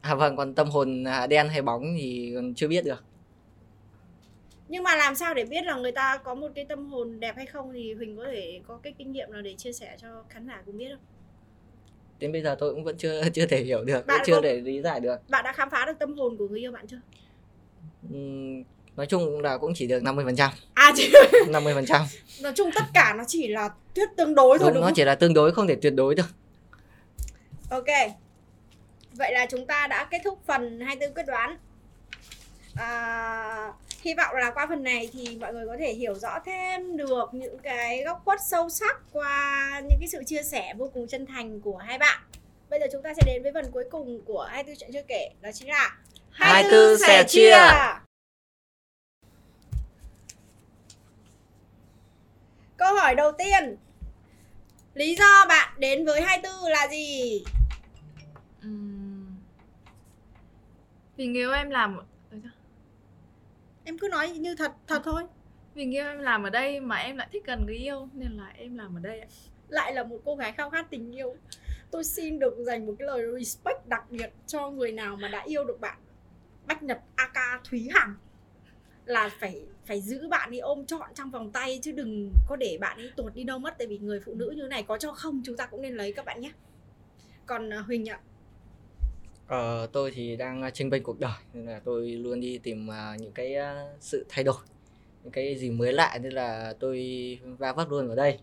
À 0.00 0.14
vâng 0.14 0.36
còn 0.36 0.54
tâm 0.54 0.70
hồn 0.70 1.04
à, 1.04 1.26
đen 1.26 1.48
hay 1.48 1.62
bóng 1.62 1.82
thì 1.98 2.32
còn 2.34 2.54
chưa 2.54 2.68
biết 2.68 2.84
được 2.84 3.04
nhưng 4.70 4.82
mà 4.82 4.96
làm 4.96 5.14
sao 5.14 5.34
để 5.34 5.44
biết 5.44 5.64
là 5.64 5.74
người 5.76 5.92
ta 5.92 6.16
có 6.24 6.34
một 6.34 6.48
cái 6.54 6.64
tâm 6.68 6.86
hồn 6.90 7.20
đẹp 7.20 7.36
hay 7.36 7.46
không 7.46 7.72
thì 7.72 7.94
huỳnh 7.94 8.16
có 8.16 8.24
thể 8.32 8.60
có 8.68 8.76
cái 8.82 8.94
kinh 8.98 9.12
nghiệm 9.12 9.32
nào 9.32 9.42
để 9.42 9.54
chia 9.58 9.72
sẻ 9.72 9.96
cho 10.02 10.08
khán 10.28 10.46
giả 10.46 10.62
cùng 10.66 10.78
biết 10.78 10.88
không? 10.90 11.04
Đến 12.18 12.32
bây 12.32 12.42
giờ 12.42 12.56
tôi 12.58 12.74
cũng 12.74 12.84
vẫn 12.84 12.96
chưa 12.98 13.22
chưa 13.34 13.46
thể 13.46 13.62
hiểu 13.62 13.84
được 13.84 14.06
Bạn 14.06 14.20
chưa 14.26 14.34
có- 14.36 14.42
thể 14.42 14.60
lý 14.60 14.80
giải 14.82 15.00
được. 15.00 15.16
bạn 15.28 15.44
đã 15.44 15.52
khám 15.52 15.70
phá 15.70 15.84
được 15.86 15.98
tâm 15.98 16.14
hồn 16.16 16.36
của 16.36 16.48
người 16.48 16.60
yêu 16.60 16.72
bạn 16.72 16.86
chưa? 16.86 17.00
Nói 18.96 19.06
chung 19.06 19.40
là 19.40 19.58
cũng 19.58 19.72
chỉ 19.74 19.86
được 19.86 20.02
50 20.02 20.24
phần 20.24 20.36
trăm. 20.36 20.50
À 20.74 20.92
chỉ 20.96 21.12
50 21.48 21.74
phần 21.74 21.84
trăm. 21.86 22.02
Nói 22.42 22.52
chung 22.56 22.70
tất 22.74 22.84
cả 22.94 23.14
nó 23.18 23.24
chỉ 23.26 23.48
là 23.48 23.70
thuyết 23.94 24.08
tương 24.16 24.34
đối 24.34 24.58
thôi 24.58 24.66
đúng 24.68 24.74
đúng 24.74 24.80
nó 24.80 24.86
không? 24.86 24.94
chỉ 24.94 25.04
là 25.04 25.14
tương 25.14 25.34
đối 25.34 25.52
không 25.52 25.66
thể 25.66 25.76
tuyệt 25.82 25.94
đối 25.94 26.14
được. 26.14 26.26
Ok 27.70 27.86
vậy 29.12 29.32
là 29.32 29.46
chúng 29.50 29.66
ta 29.66 29.86
đã 29.86 30.04
kết 30.10 30.20
thúc 30.24 30.38
phần 30.46 30.80
24 30.80 31.14
quyết 31.14 31.26
đoán. 31.26 31.56
À, 32.76 33.72
hy 34.02 34.14
vọng 34.14 34.36
là 34.36 34.50
qua 34.50 34.66
phần 34.66 34.82
này 34.82 35.10
thì 35.12 35.36
mọi 35.40 35.52
người 35.52 35.66
có 35.66 35.76
thể 35.78 35.92
hiểu 35.92 36.14
rõ 36.14 36.38
thêm 36.46 36.96
được 36.96 37.28
những 37.32 37.58
cái 37.58 38.02
góc 38.04 38.22
khuất 38.24 38.40
sâu 38.46 38.70
sắc 38.70 39.00
qua 39.12 39.80
những 39.88 39.98
cái 40.00 40.08
sự 40.08 40.24
chia 40.26 40.42
sẻ 40.42 40.74
vô 40.78 40.90
cùng 40.94 41.06
chân 41.06 41.26
thành 41.26 41.60
của 41.60 41.76
hai 41.76 41.98
bạn 41.98 42.20
Bây 42.70 42.80
giờ 42.80 42.86
chúng 42.92 43.02
ta 43.02 43.14
sẽ 43.14 43.22
đến 43.26 43.42
với 43.42 43.52
phần 43.52 43.70
cuối 43.72 43.84
cùng 43.90 44.20
của 44.24 44.42
24 44.50 44.76
chuyện 44.78 44.90
chưa 44.92 45.02
kể 45.08 45.30
Đó 45.40 45.50
chính 45.54 45.68
là 45.68 45.96
24 46.30 46.98
sẻ 46.98 47.24
chia. 47.28 47.56
Câu 52.76 52.94
hỏi 52.94 53.14
đầu 53.14 53.32
tiên 53.32 53.76
Lý 54.94 55.16
do 55.16 55.46
bạn 55.48 55.74
đến 55.78 56.06
với 56.06 56.22
24 56.22 56.70
là 56.70 56.88
gì? 56.88 57.44
Ừm. 58.62 59.36
Vì 61.16 61.26
người 61.26 61.42
yêu 61.42 61.52
em 61.52 61.70
làm 61.70 62.00
Em 63.90 63.98
cứ 63.98 64.08
nói 64.08 64.30
như 64.30 64.54
thật 64.54 64.72
thật 64.86 65.02
thôi. 65.04 65.22
Vì 65.74 65.84
người 65.84 65.94
yêu 65.94 66.04
em 66.04 66.18
làm 66.18 66.42
ở 66.42 66.50
đây 66.50 66.80
mà 66.80 66.96
em 66.96 67.16
lại 67.16 67.28
thích 67.32 67.42
gần 67.46 67.66
người 67.66 67.76
yêu 67.76 68.08
nên 68.12 68.32
là 68.32 68.52
em 68.56 68.76
làm 68.76 68.96
ở 68.96 69.00
đây 69.00 69.20
ạ. 69.20 69.26
Lại 69.68 69.94
là 69.94 70.04
một 70.04 70.18
cô 70.24 70.36
gái 70.36 70.52
khao 70.52 70.70
khát 70.70 70.90
tình 70.90 71.12
yêu. 71.12 71.36
Tôi 71.90 72.04
xin 72.04 72.38
được 72.38 72.54
dành 72.58 72.86
một 72.86 72.94
cái 72.98 73.06
lời 73.06 73.22
respect 73.38 73.88
đặc 73.88 74.10
biệt 74.10 74.32
cho 74.46 74.70
người 74.70 74.92
nào 74.92 75.16
mà 75.16 75.28
đã 75.28 75.42
yêu 75.46 75.64
được 75.64 75.80
bạn. 75.80 75.98
Bách 76.66 76.82
Nhật 76.82 77.00
AK 77.14 77.64
Thúy 77.64 77.88
Hằng. 77.94 78.14
Là 79.04 79.30
phải 79.40 79.62
phải 79.86 80.00
giữ 80.00 80.28
bạn 80.28 80.50
đi 80.50 80.58
ôm 80.58 80.86
trọn 80.86 81.14
trong 81.14 81.30
vòng 81.30 81.52
tay 81.52 81.78
chứ 81.82 81.92
đừng 81.92 82.32
có 82.48 82.56
để 82.56 82.78
bạn 82.80 82.98
ấy 82.98 83.12
tuột 83.16 83.34
đi 83.34 83.44
đâu 83.44 83.58
mất. 83.58 83.74
Tại 83.78 83.86
vì 83.86 83.98
người 83.98 84.20
phụ 84.20 84.34
nữ 84.34 84.54
như 84.56 84.62
này 84.62 84.82
có 84.82 84.98
cho 84.98 85.12
không 85.12 85.42
chúng 85.44 85.56
ta 85.56 85.66
cũng 85.66 85.82
nên 85.82 85.94
lấy 85.94 86.12
các 86.12 86.24
bạn 86.24 86.40
nhé. 86.40 86.52
Còn 87.46 87.72
à, 87.72 87.78
Huỳnh 87.78 88.08
ạ 88.08 88.20
Ờ, 89.50 89.86
tôi 89.92 90.10
thì 90.14 90.36
đang 90.36 90.70
tranh 90.72 90.90
bênh 90.90 91.02
cuộc 91.02 91.20
đời 91.20 91.32
nên 91.52 91.66
là 91.66 91.80
tôi 91.84 92.10
luôn 92.10 92.40
đi 92.40 92.58
tìm 92.58 92.90
à, 92.90 93.16
những 93.20 93.32
cái 93.32 93.54
à, 93.54 93.86
sự 94.00 94.24
thay 94.28 94.44
đổi 94.44 94.56
những 95.22 95.32
cái 95.32 95.56
gì 95.56 95.70
mới 95.70 95.92
lạ 95.92 96.18
nên 96.22 96.32
là 96.32 96.74
tôi 96.80 97.38
va 97.58 97.72
vấp 97.72 97.90
luôn 97.90 98.06
vào 98.06 98.16
đây. 98.16 98.38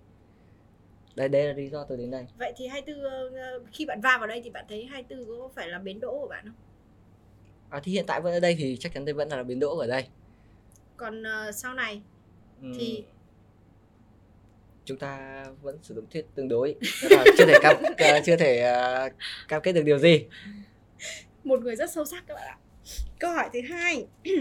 Đây 1.16 1.30
đây 1.30 1.48
là 1.48 1.54
lý 1.54 1.70
do 1.70 1.86
tôi 1.90 1.98
đến 1.98 2.12
đây. 2.12 2.26
Vậy 2.40 2.54
thì 2.58 2.68
24 2.68 3.04
ờ, 3.34 3.60
khi 3.74 3.86
bạn 3.86 4.02
va 4.02 4.18
vào 4.18 4.28
đây 4.28 4.42
thì 4.44 4.50
bạn 4.50 4.66
thấy 4.70 4.86
24 4.86 5.40
có 5.40 5.50
phải 5.56 5.68
là 5.68 5.80
bến 5.80 6.00
đỗ 6.00 6.20
của 6.22 6.28
bạn 6.28 6.46
không? 6.46 6.56
À, 7.70 7.80
thì 7.84 7.92
hiện 7.92 8.06
tại 8.06 8.22
vẫn 8.22 8.34
ở 8.34 8.40
đây 8.40 8.56
thì 8.60 8.78
chắc 8.80 8.94
chắn 8.94 9.06
tôi 9.06 9.14
vẫn 9.14 9.30
là 9.30 9.44
bến 9.44 9.60
đỗ 9.60 9.78
ở 9.78 9.88
đây. 9.88 10.08
Còn 10.98 11.24
ờ, 11.24 11.52
sau 11.52 11.74
này 11.74 12.02
Ừm, 12.62 12.74
thì? 12.80 13.04
Chúng 14.86 14.98
ta 14.98 15.46
vẫn 15.62 15.78
sử 15.82 15.96
dụng 15.96 16.06
thuyết 16.12 16.26
tương 16.36 16.48
đối 16.48 16.76
là 17.02 17.24
chưa 17.38 17.46
thể 17.46 17.60
cam 17.62 17.76
ờ, 17.98 18.20
chưa 18.26 18.36
thể 18.36 18.60
à, 18.60 19.10
cam 19.48 19.62
kết 19.62 19.74
được 19.74 19.84
điều 19.84 20.00
gì 20.00 20.26
một 21.48 21.62
người 21.62 21.76
rất 21.76 21.92
sâu 21.92 22.06
sắc 22.06 22.24
các 22.28 22.34
bạn 22.34 22.48
ạ. 22.48 22.58
Câu 23.20 23.32
hỏi 23.32 23.50
thứ 23.54 23.60
hai. 23.70 24.08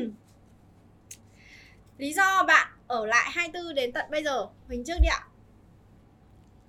Lý 1.99 2.13
do 2.13 2.45
bạn 2.49 2.69
ở 2.87 3.07
lại 3.07 3.31
24 3.33 3.75
đến 3.75 3.93
tận 3.93 4.07
bây 4.11 4.25
giờ 4.25 4.47
Huỳnh 4.67 4.85
trước 4.85 4.95
đi 5.03 5.09
ạ. 5.09 5.21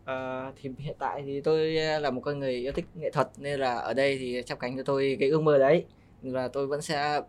Ờ, 0.05 0.51
thì 0.61 0.69
hiện 0.77 0.95
tại 0.99 1.23
thì 1.25 1.41
tôi 1.41 1.71
là 1.73 2.11
một 2.11 2.21
con 2.21 2.39
người 2.39 2.53
yêu 2.53 2.71
thích 2.71 2.85
nghệ 2.95 3.11
thuật 3.11 3.29
nên 3.37 3.59
là 3.59 3.75
ở 3.75 3.93
đây 3.93 4.17
thì 4.19 4.41
chắp 4.45 4.59
cánh 4.59 4.77
cho 4.77 4.83
tôi 4.83 5.17
cái 5.19 5.29
ước 5.29 5.41
mơ 5.41 5.57
đấy 5.57 5.85
là 6.21 6.47
tôi 6.47 6.67
vẫn 6.67 6.81
sẽ 6.81 7.21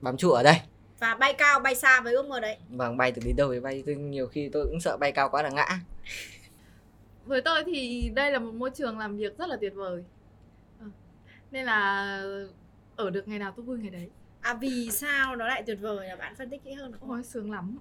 bám 0.00 0.16
trụ 0.16 0.30
ở 0.30 0.42
đây. 0.42 0.56
Và 0.98 1.14
bay 1.14 1.32
cao 1.32 1.60
bay 1.60 1.74
xa 1.74 2.00
với 2.00 2.14
ước 2.14 2.28
mơ 2.28 2.40
đấy. 2.40 2.56
Vâng 2.68 2.96
bay 2.96 3.12
từ 3.12 3.22
đến 3.24 3.36
đâu 3.36 3.52
thì 3.52 3.60
bay 3.60 3.82
tôi 3.86 3.94
nhiều 3.94 4.26
khi 4.26 4.48
tôi 4.52 4.66
cũng 4.66 4.80
sợ 4.80 4.96
bay 4.96 5.12
cao 5.12 5.28
quá 5.28 5.42
là 5.42 5.50
ngã. 5.50 5.80
Với 7.24 7.40
tôi 7.40 7.64
thì 7.66 8.10
đây 8.14 8.30
là 8.30 8.38
một 8.38 8.54
môi 8.54 8.70
trường 8.70 8.98
làm 8.98 9.16
việc 9.16 9.38
rất 9.38 9.48
là 9.48 9.56
tuyệt 9.60 9.72
vời. 9.74 10.04
Nên 11.50 11.64
là 11.64 12.06
ở 12.96 13.10
được 13.10 13.28
ngày 13.28 13.38
nào 13.38 13.52
tôi 13.56 13.64
vui 13.66 13.78
ngày 13.78 13.90
đấy. 13.90 14.10
à 14.40 14.54
vì 14.54 14.90
sao 14.92 15.36
nó 15.36 15.46
lại 15.48 15.62
tuyệt 15.66 15.78
vời 15.80 16.08
là 16.08 16.16
bạn 16.16 16.34
phân 16.34 16.50
tích 16.50 16.64
kỹ 16.64 16.72
hơn 16.72 16.92
không 17.00 17.10
Ôi 17.10 17.22
sướng 17.24 17.50
lắm. 17.52 17.78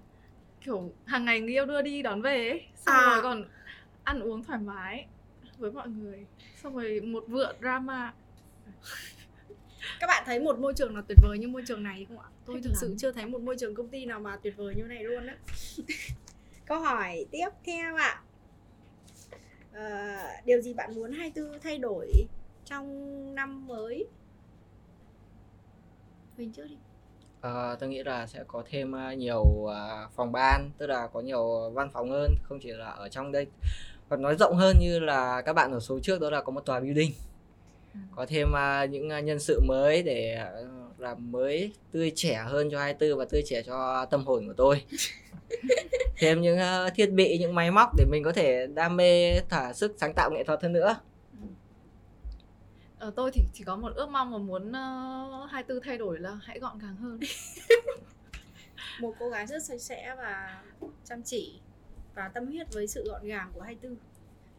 Kiểu 0.62 0.94
hàng 1.06 1.26
ngày 1.26 1.40
người 1.40 1.52
yêu 1.54 1.66
đưa 1.66 1.82
đi 1.82 2.02
đón 2.02 2.22
về 2.22 2.50
ấy. 2.50 2.62
Xong 2.76 2.96
À. 2.96 3.12
rồi 3.14 3.22
còn 3.24 3.46
ăn 4.04 4.20
uống 4.20 4.44
thoải 4.44 4.60
mái 4.60 5.06
với 5.58 5.72
mọi 5.72 5.88
người. 5.90 6.26
Xong 6.64 6.76
rồi 6.76 7.02
một 7.02 7.24
vựa 7.28 7.54
drama. 7.62 8.14
các 10.00 10.08
bạn 10.08 10.24
thấy 10.26 10.40
một 10.40 10.60
môi 10.60 10.74
trường 10.74 10.94
nào 10.94 11.04
tuyệt 11.08 11.18
vời 11.24 11.38
như 11.40 11.48
môi 11.48 11.64
trường 11.68 11.84
này 11.84 12.06
không 12.08 12.20
ạ 12.20 12.26
tôi 12.46 12.56
Thích 12.56 12.64
thực 12.64 12.74
sự 12.82 12.88
lắm. 12.88 12.98
chưa 12.98 13.12
thấy 13.12 13.26
một 13.26 13.42
môi 13.42 13.56
trường 13.60 13.76
công 13.76 13.88
ty 13.90 14.06
nào 14.06 14.20
mà 14.20 14.38
tuyệt 14.44 14.54
vời 14.58 14.76
như 14.78 14.84
này 14.84 15.04
luôn 15.04 15.28
á 15.28 15.38
câu 16.66 16.80
hỏi 16.80 17.26
tiếp 17.32 17.50
theo 17.66 17.96
ạ 17.96 18.22
Ờ, 19.74 20.18
điều 20.46 20.62
gì 20.62 20.74
bạn 20.74 20.96
muốn 20.96 21.12
24 21.12 21.60
thay 21.60 21.78
đổi 21.78 22.12
trong 22.70 23.36
năm 23.36 23.68
mới. 23.68 24.08
Huỳnh 26.38 26.52
trước 26.52 26.66
đi. 26.70 26.76
Ờ, 27.42 27.78
tôi 27.80 27.90
nghĩ 27.90 28.04
là 28.04 28.28
sẽ 28.28 28.44
có 28.48 28.64
thêm 28.70 28.96
à, 28.96 29.14
nhiều 29.14 29.72
à, 29.74 30.08
phòng 30.16 30.32
ban 30.32 30.70
tức 30.78 30.88
là 30.88 31.08
có 31.08 31.22
nhiều 31.22 31.70
văn 31.74 31.90
phòng 31.94 32.10
hơn 32.10 32.36
không 32.44 32.60
chỉ 32.62 32.72
là 32.72 32.90
ở 32.90 33.10
trong 33.10 33.32
đây. 33.32 33.48
Còn 34.10 34.22
nói 34.22 34.36
rộng 34.36 34.56
hơn 34.56 34.76
như 34.80 35.00
là 35.00 35.42
các 35.42 35.54
bạn 35.54 35.72
ở 35.72 35.80
số 35.80 36.00
trước 36.00 36.22
đó 36.22 36.30
là 36.30 36.42
có 36.42 36.52
một 36.52 36.66
tòa 36.66 36.80
building. 36.80 37.12
Ừ. 37.94 38.00
có 38.16 38.26
thêm 38.26 38.56
à, 38.56 38.86
những 38.86 39.10
à, 39.10 39.20
nhân 39.20 39.40
sự 39.40 39.60
mới 39.68 40.04
để 40.04 40.34
à, 40.34 40.52
làm 40.98 41.32
mới 41.32 41.74
tươi 41.92 42.12
trẻ 42.16 42.44
hơn 42.48 42.70
cho 42.72 42.80
24 42.80 43.20
và 43.20 43.26
tươi 43.26 43.42
trẻ 43.46 43.62
cho 43.62 44.06
tâm 44.06 44.26
hồn 44.26 44.48
của 44.48 44.54
tôi. 44.58 44.84
Thêm 46.18 46.42
những 46.42 46.58
à, 46.58 46.90
thiết 46.90 47.12
bị 47.12 47.38
những 47.38 47.56
máy 47.56 47.72
móc 47.72 47.90
để 47.98 48.06
mình 48.06 48.24
có 48.24 48.32
thể 48.32 48.68
đam 48.68 48.98
mê 48.98 49.40
thỏa 49.50 49.74
sức 49.74 49.96
sáng 49.98 50.14
tạo 50.14 50.32
nghệ 50.32 50.44
thuật 50.44 50.62
hơn 50.62 50.74
nữa 50.74 50.96
Ở 53.00 53.12
tôi 53.16 53.32
thì 53.34 53.42
chỉ 53.54 53.64
có 53.64 53.76
một 53.76 53.96
ước 53.96 54.10
mong 54.10 54.32
mà 54.32 54.38
muốn 54.38 54.70
uh, 54.70 55.52
24 55.52 55.84
thay 55.84 55.98
đổi 55.98 56.20
là 56.20 56.40
hãy 56.44 56.60
gọn 56.60 56.80
gàng 56.80 56.96
hơn. 56.96 57.20
một 59.02 59.16
cô 59.20 59.30
gái 59.30 59.48
rất 59.48 59.64
sạch 59.64 59.82
sẽ 59.82 60.16
và 60.18 60.62
chăm 61.06 61.24
chỉ 61.24 61.60
và 62.16 62.28
tâm 62.28 62.46
huyết 62.48 62.68
với 62.74 62.88
sự 62.88 63.04
gọn 63.08 63.28
gàng 63.28 63.52
của 63.54 63.62
24 63.62 63.98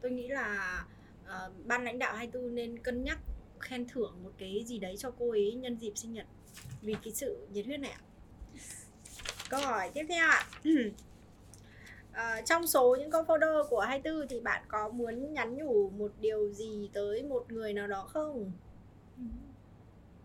tôi 0.00 0.10
nghĩ 0.10 0.28
là 0.28 0.84
ờ, 1.26 1.50
ban 1.64 1.84
lãnh 1.84 1.98
đạo 1.98 2.16
24 2.16 2.54
nên 2.54 2.78
cân 2.78 3.04
nhắc 3.04 3.18
khen 3.60 3.88
thưởng 3.88 4.14
một 4.24 4.30
cái 4.38 4.64
gì 4.66 4.78
đấy 4.78 4.96
cho 4.98 5.10
cô 5.18 5.30
ấy 5.30 5.52
nhân 5.52 5.76
dịp 5.80 5.92
sinh 5.94 6.12
nhật 6.12 6.26
vì 6.82 6.94
cái 7.04 7.12
sự 7.12 7.46
nhiệt 7.52 7.66
huyết 7.66 7.80
này 7.80 7.90
ạ. 7.90 8.00
Câu 9.48 9.60
hỏi 9.60 9.90
tiếp 9.94 10.04
theo 10.08 10.28
ạ 10.28 10.46
Ờ, 12.12 12.40
trong 12.44 12.66
số 12.66 12.96
những 13.00 13.10
con 13.10 13.26
folder 13.26 13.68
của 13.68 13.80
24 13.80 14.28
thì 14.28 14.40
bạn 14.40 14.62
có 14.68 14.88
muốn 14.88 15.32
nhắn 15.32 15.54
nhủ 15.56 15.90
một 15.90 16.12
điều 16.20 16.52
gì 16.52 16.90
tới 16.92 17.22
một 17.22 17.52
người 17.52 17.72
nào 17.72 17.86
đó 17.86 18.06
không? 18.12 18.52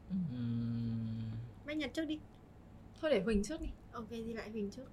Ừm, 0.09 1.31
Bách 1.65 1.77
Nhật 1.77 1.93
trước 1.93 2.05
đi. 2.05 2.19
Thôi 3.01 3.11
để 3.11 3.21
Huỳnh 3.21 3.43
trước 3.43 3.61
đi. 3.61 3.67
Ok 3.91 4.05
thì 4.09 4.33
lại 4.33 4.49
Huỳnh 4.49 4.69
trước. 4.71 4.85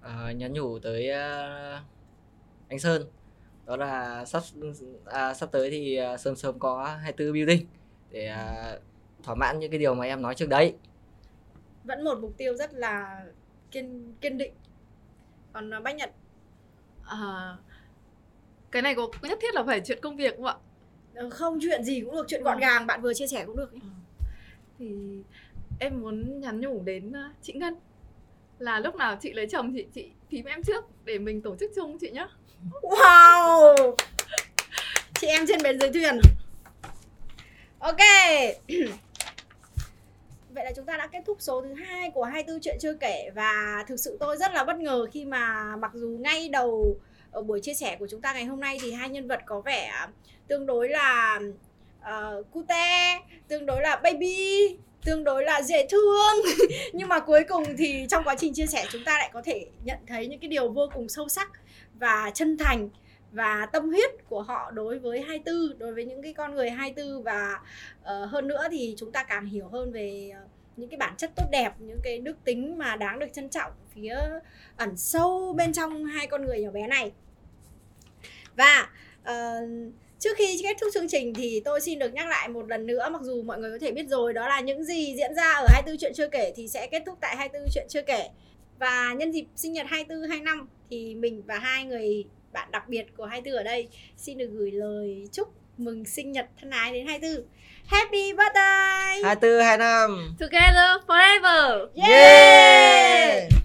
à, 0.00 0.32
nhắn 0.32 0.52
nhủ 0.52 0.78
tới 0.78 1.10
à, 1.10 1.82
anh 2.68 2.78
Sơn 2.78 3.02
đó 3.66 3.76
là 3.76 4.24
sắp 4.24 4.42
à, 5.04 5.34
sắp 5.34 5.48
tới 5.52 5.70
thì 5.70 5.96
à, 5.96 6.16
sớm 6.16 6.36
sớm 6.36 6.58
có 6.58 6.84
24 7.02 7.32
building 7.32 7.66
để 8.10 8.26
à, 8.26 8.78
thỏa 9.22 9.34
mãn 9.34 9.58
những 9.58 9.70
cái 9.70 9.78
điều 9.80 9.94
mà 9.94 10.04
em 10.04 10.22
nói 10.22 10.34
trước 10.34 10.48
đấy 10.48 10.74
Vẫn 11.84 12.04
một 12.04 12.18
mục 12.20 12.34
tiêu 12.36 12.54
rất 12.54 12.72
là 12.74 13.24
kiên 13.70 14.14
kiên 14.20 14.38
định. 14.38 14.52
Còn 15.52 15.70
Bách 15.82 15.96
Nhật 15.96 16.10
À, 17.10 17.56
cái 18.70 18.82
này 18.82 18.94
có 18.94 19.08
nhất 19.22 19.38
thiết 19.42 19.54
là 19.54 19.62
phải 19.66 19.80
chuyện 19.80 19.98
công 20.02 20.16
việc 20.16 20.36
không 20.36 20.44
ạ? 20.46 20.54
ờ, 21.14 21.30
không 21.30 21.58
chuyện 21.62 21.84
gì 21.84 22.00
cũng 22.00 22.14
được, 22.14 22.26
chuyện 22.28 22.42
gọn 22.42 22.56
Ừ. 22.56 22.60
gàng 22.60 22.86
bạn 22.86 23.02
vừa 23.02 23.14
chia 23.14 23.26
sẻ 23.26 23.44
cũng 23.46 23.56
được. 23.56 23.70
Thì 24.78 24.94
em 25.80 26.00
muốn 26.00 26.40
nhắn 26.40 26.60
nhủ 26.60 26.82
đến 26.84 27.08
uh, 27.10 27.36
chị 27.42 27.52
Ngân 27.52 27.74
là 28.58 28.80
lúc 28.80 28.94
nào 28.96 29.16
chị 29.20 29.32
lấy 29.32 29.46
chồng 29.46 29.74
chị 29.74 29.86
chị 29.94 30.10
phím 30.30 30.44
em 30.44 30.62
trước 30.62 30.84
để 31.04 31.18
mình 31.18 31.42
tổ 31.42 31.56
chức 31.60 31.70
chung 31.76 31.98
chị 32.00 32.10
nhá. 32.10 32.26
Wow! 32.82 33.94
Chị 35.20 35.26
em 35.26 35.44
trên 35.48 35.62
bến 35.62 35.80
dưới 35.80 35.92
thuyền. 35.92 36.20
Ok. 37.78 37.98
Vậy 40.60 40.64
là 40.64 40.72
chúng 40.76 40.86
ta 40.86 40.96
đã 40.96 41.06
kết 41.06 41.22
thúc 41.26 41.36
số 41.40 41.62
thứ 41.62 41.74
hai 41.74 42.10
của 42.10 42.24
24 42.24 42.60
chuyện 42.60 42.76
chưa 42.80 42.94
kể. 42.94 43.30
Và 43.34 43.84
thực 43.88 43.96
sự 43.96 44.16
tôi 44.20 44.36
rất 44.36 44.54
là 44.54 44.64
bất 44.64 44.76
ngờ 44.76 45.06
khi 45.12 45.24
mà 45.24 45.76
mặc 45.76 45.90
dù 45.94 46.08
ngay 46.08 46.48
đầu 46.48 46.96
ở 47.30 47.42
buổi 47.42 47.60
chia 47.60 47.74
sẻ 47.74 47.96
của 47.98 48.06
chúng 48.10 48.20
ta 48.20 48.32
ngày 48.32 48.44
hôm 48.44 48.60
nay 48.60 48.78
thì 48.82 48.92
hai 48.92 49.08
nhân 49.08 49.28
vật 49.28 49.40
có 49.46 49.60
vẻ 49.60 49.92
tương 50.48 50.66
đối 50.66 50.88
là 50.88 51.40
uh, 52.00 52.50
cute, 52.50 53.18
tương 53.48 53.66
đối 53.66 53.82
là 53.82 53.96
baby, 53.96 54.76
tương 55.04 55.24
đối 55.24 55.44
là 55.44 55.62
dễ 55.62 55.86
thương. 55.90 56.54
Nhưng 56.92 57.08
mà 57.08 57.20
cuối 57.20 57.44
cùng 57.48 57.64
thì 57.78 58.06
trong 58.08 58.24
quá 58.24 58.34
trình 58.38 58.54
chia 58.54 58.66
sẻ 58.66 58.84
chúng 58.90 59.04
ta 59.04 59.18
lại 59.18 59.30
có 59.32 59.42
thể 59.42 59.66
nhận 59.84 59.98
thấy 60.06 60.26
những 60.26 60.40
cái 60.40 60.48
điều 60.48 60.68
vô 60.68 60.90
cùng 60.94 61.08
sâu 61.08 61.28
sắc 61.28 61.50
và 61.94 62.30
chân 62.34 62.58
thành 62.58 62.88
và 63.32 63.66
tâm 63.72 63.88
huyết 63.88 64.10
của 64.28 64.42
họ 64.42 64.70
đối 64.70 64.98
với 64.98 65.20
24 65.20 65.78
đối 65.78 65.94
với 65.94 66.04
những 66.04 66.22
cái 66.22 66.32
con 66.32 66.54
người 66.54 66.70
24 66.70 67.22
và 67.22 67.60
uh, 68.00 68.30
hơn 68.30 68.48
nữa 68.48 68.68
thì 68.70 68.94
chúng 68.98 69.12
ta 69.12 69.22
càng 69.22 69.46
hiểu 69.46 69.68
hơn 69.68 69.92
về 69.92 70.32
uh, 70.44 70.49
những 70.80 70.90
cái 70.90 70.98
bản 70.98 71.14
chất 71.16 71.30
tốt 71.36 71.44
đẹp 71.50 71.72
những 71.78 72.00
cái 72.02 72.18
đức 72.18 72.36
tính 72.44 72.78
mà 72.78 72.96
đáng 72.96 73.18
được 73.18 73.32
trân 73.32 73.48
trọng 73.48 73.72
phía 73.94 74.16
ẩn 74.76 74.96
sâu 74.96 75.54
bên 75.56 75.72
trong 75.72 76.04
hai 76.04 76.26
con 76.26 76.44
người 76.44 76.60
nhỏ 76.60 76.70
bé 76.70 76.86
này 76.86 77.12
và 78.56 78.88
uh, 79.22 79.92
Trước 80.20 80.36
khi 80.36 80.60
kết 80.62 80.76
thúc 80.80 80.90
chương 80.94 81.08
trình 81.08 81.34
thì 81.34 81.60
tôi 81.64 81.80
xin 81.80 81.98
được 81.98 82.14
nhắc 82.14 82.28
lại 82.28 82.48
một 82.48 82.68
lần 82.68 82.86
nữa 82.86 83.08
mặc 83.12 83.22
dù 83.22 83.42
mọi 83.42 83.58
người 83.58 83.70
có 83.70 83.78
thể 83.78 83.92
biết 83.92 84.08
rồi 84.08 84.32
đó 84.32 84.48
là 84.48 84.60
những 84.60 84.84
gì 84.84 85.14
diễn 85.16 85.34
ra 85.34 85.52
ở 85.52 85.66
24 85.68 85.98
chuyện 85.98 86.12
chưa 86.14 86.28
kể 86.28 86.52
thì 86.56 86.68
sẽ 86.68 86.88
kết 86.90 87.02
thúc 87.06 87.18
tại 87.20 87.36
24 87.36 87.70
chuyện 87.74 87.86
chưa 87.88 88.02
kể. 88.02 88.28
Và 88.78 89.14
nhân 89.18 89.32
dịp 89.32 89.46
sinh 89.56 89.72
nhật 89.72 89.86
24 89.88 90.28
25 90.28 90.68
thì 90.90 91.14
mình 91.14 91.42
và 91.46 91.58
hai 91.58 91.84
người 91.84 92.24
bạn 92.52 92.70
đặc 92.70 92.88
biệt 92.88 93.06
của 93.16 93.24
24 93.24 93.58
ở 93.58 93.62
đây 93.62 93.88
xin 94.16 94.38
được 94.38 94.50
gửi 94.52 94.70
lời 94.70 95.28
chúc 95.32 95.48
mừng 95.78 96.04
sinh 96.04 96.32
nhật 96.32 96.48
thân 96.60 96.70
ái 96.70 96.92
đến 96.92 97.06
24 97.06 97.30
Happy 97.90 98.30
birthday! 98.38 99.18
Hai 99.26 99.34
tu, 99.34 99.50
hai 99.58 99.74
nam! 99.74 100.38
Together 100.38 101.02
forever! 101.02 101.90
Yeah! 101.98 103.50
yeah. 103.50 103.59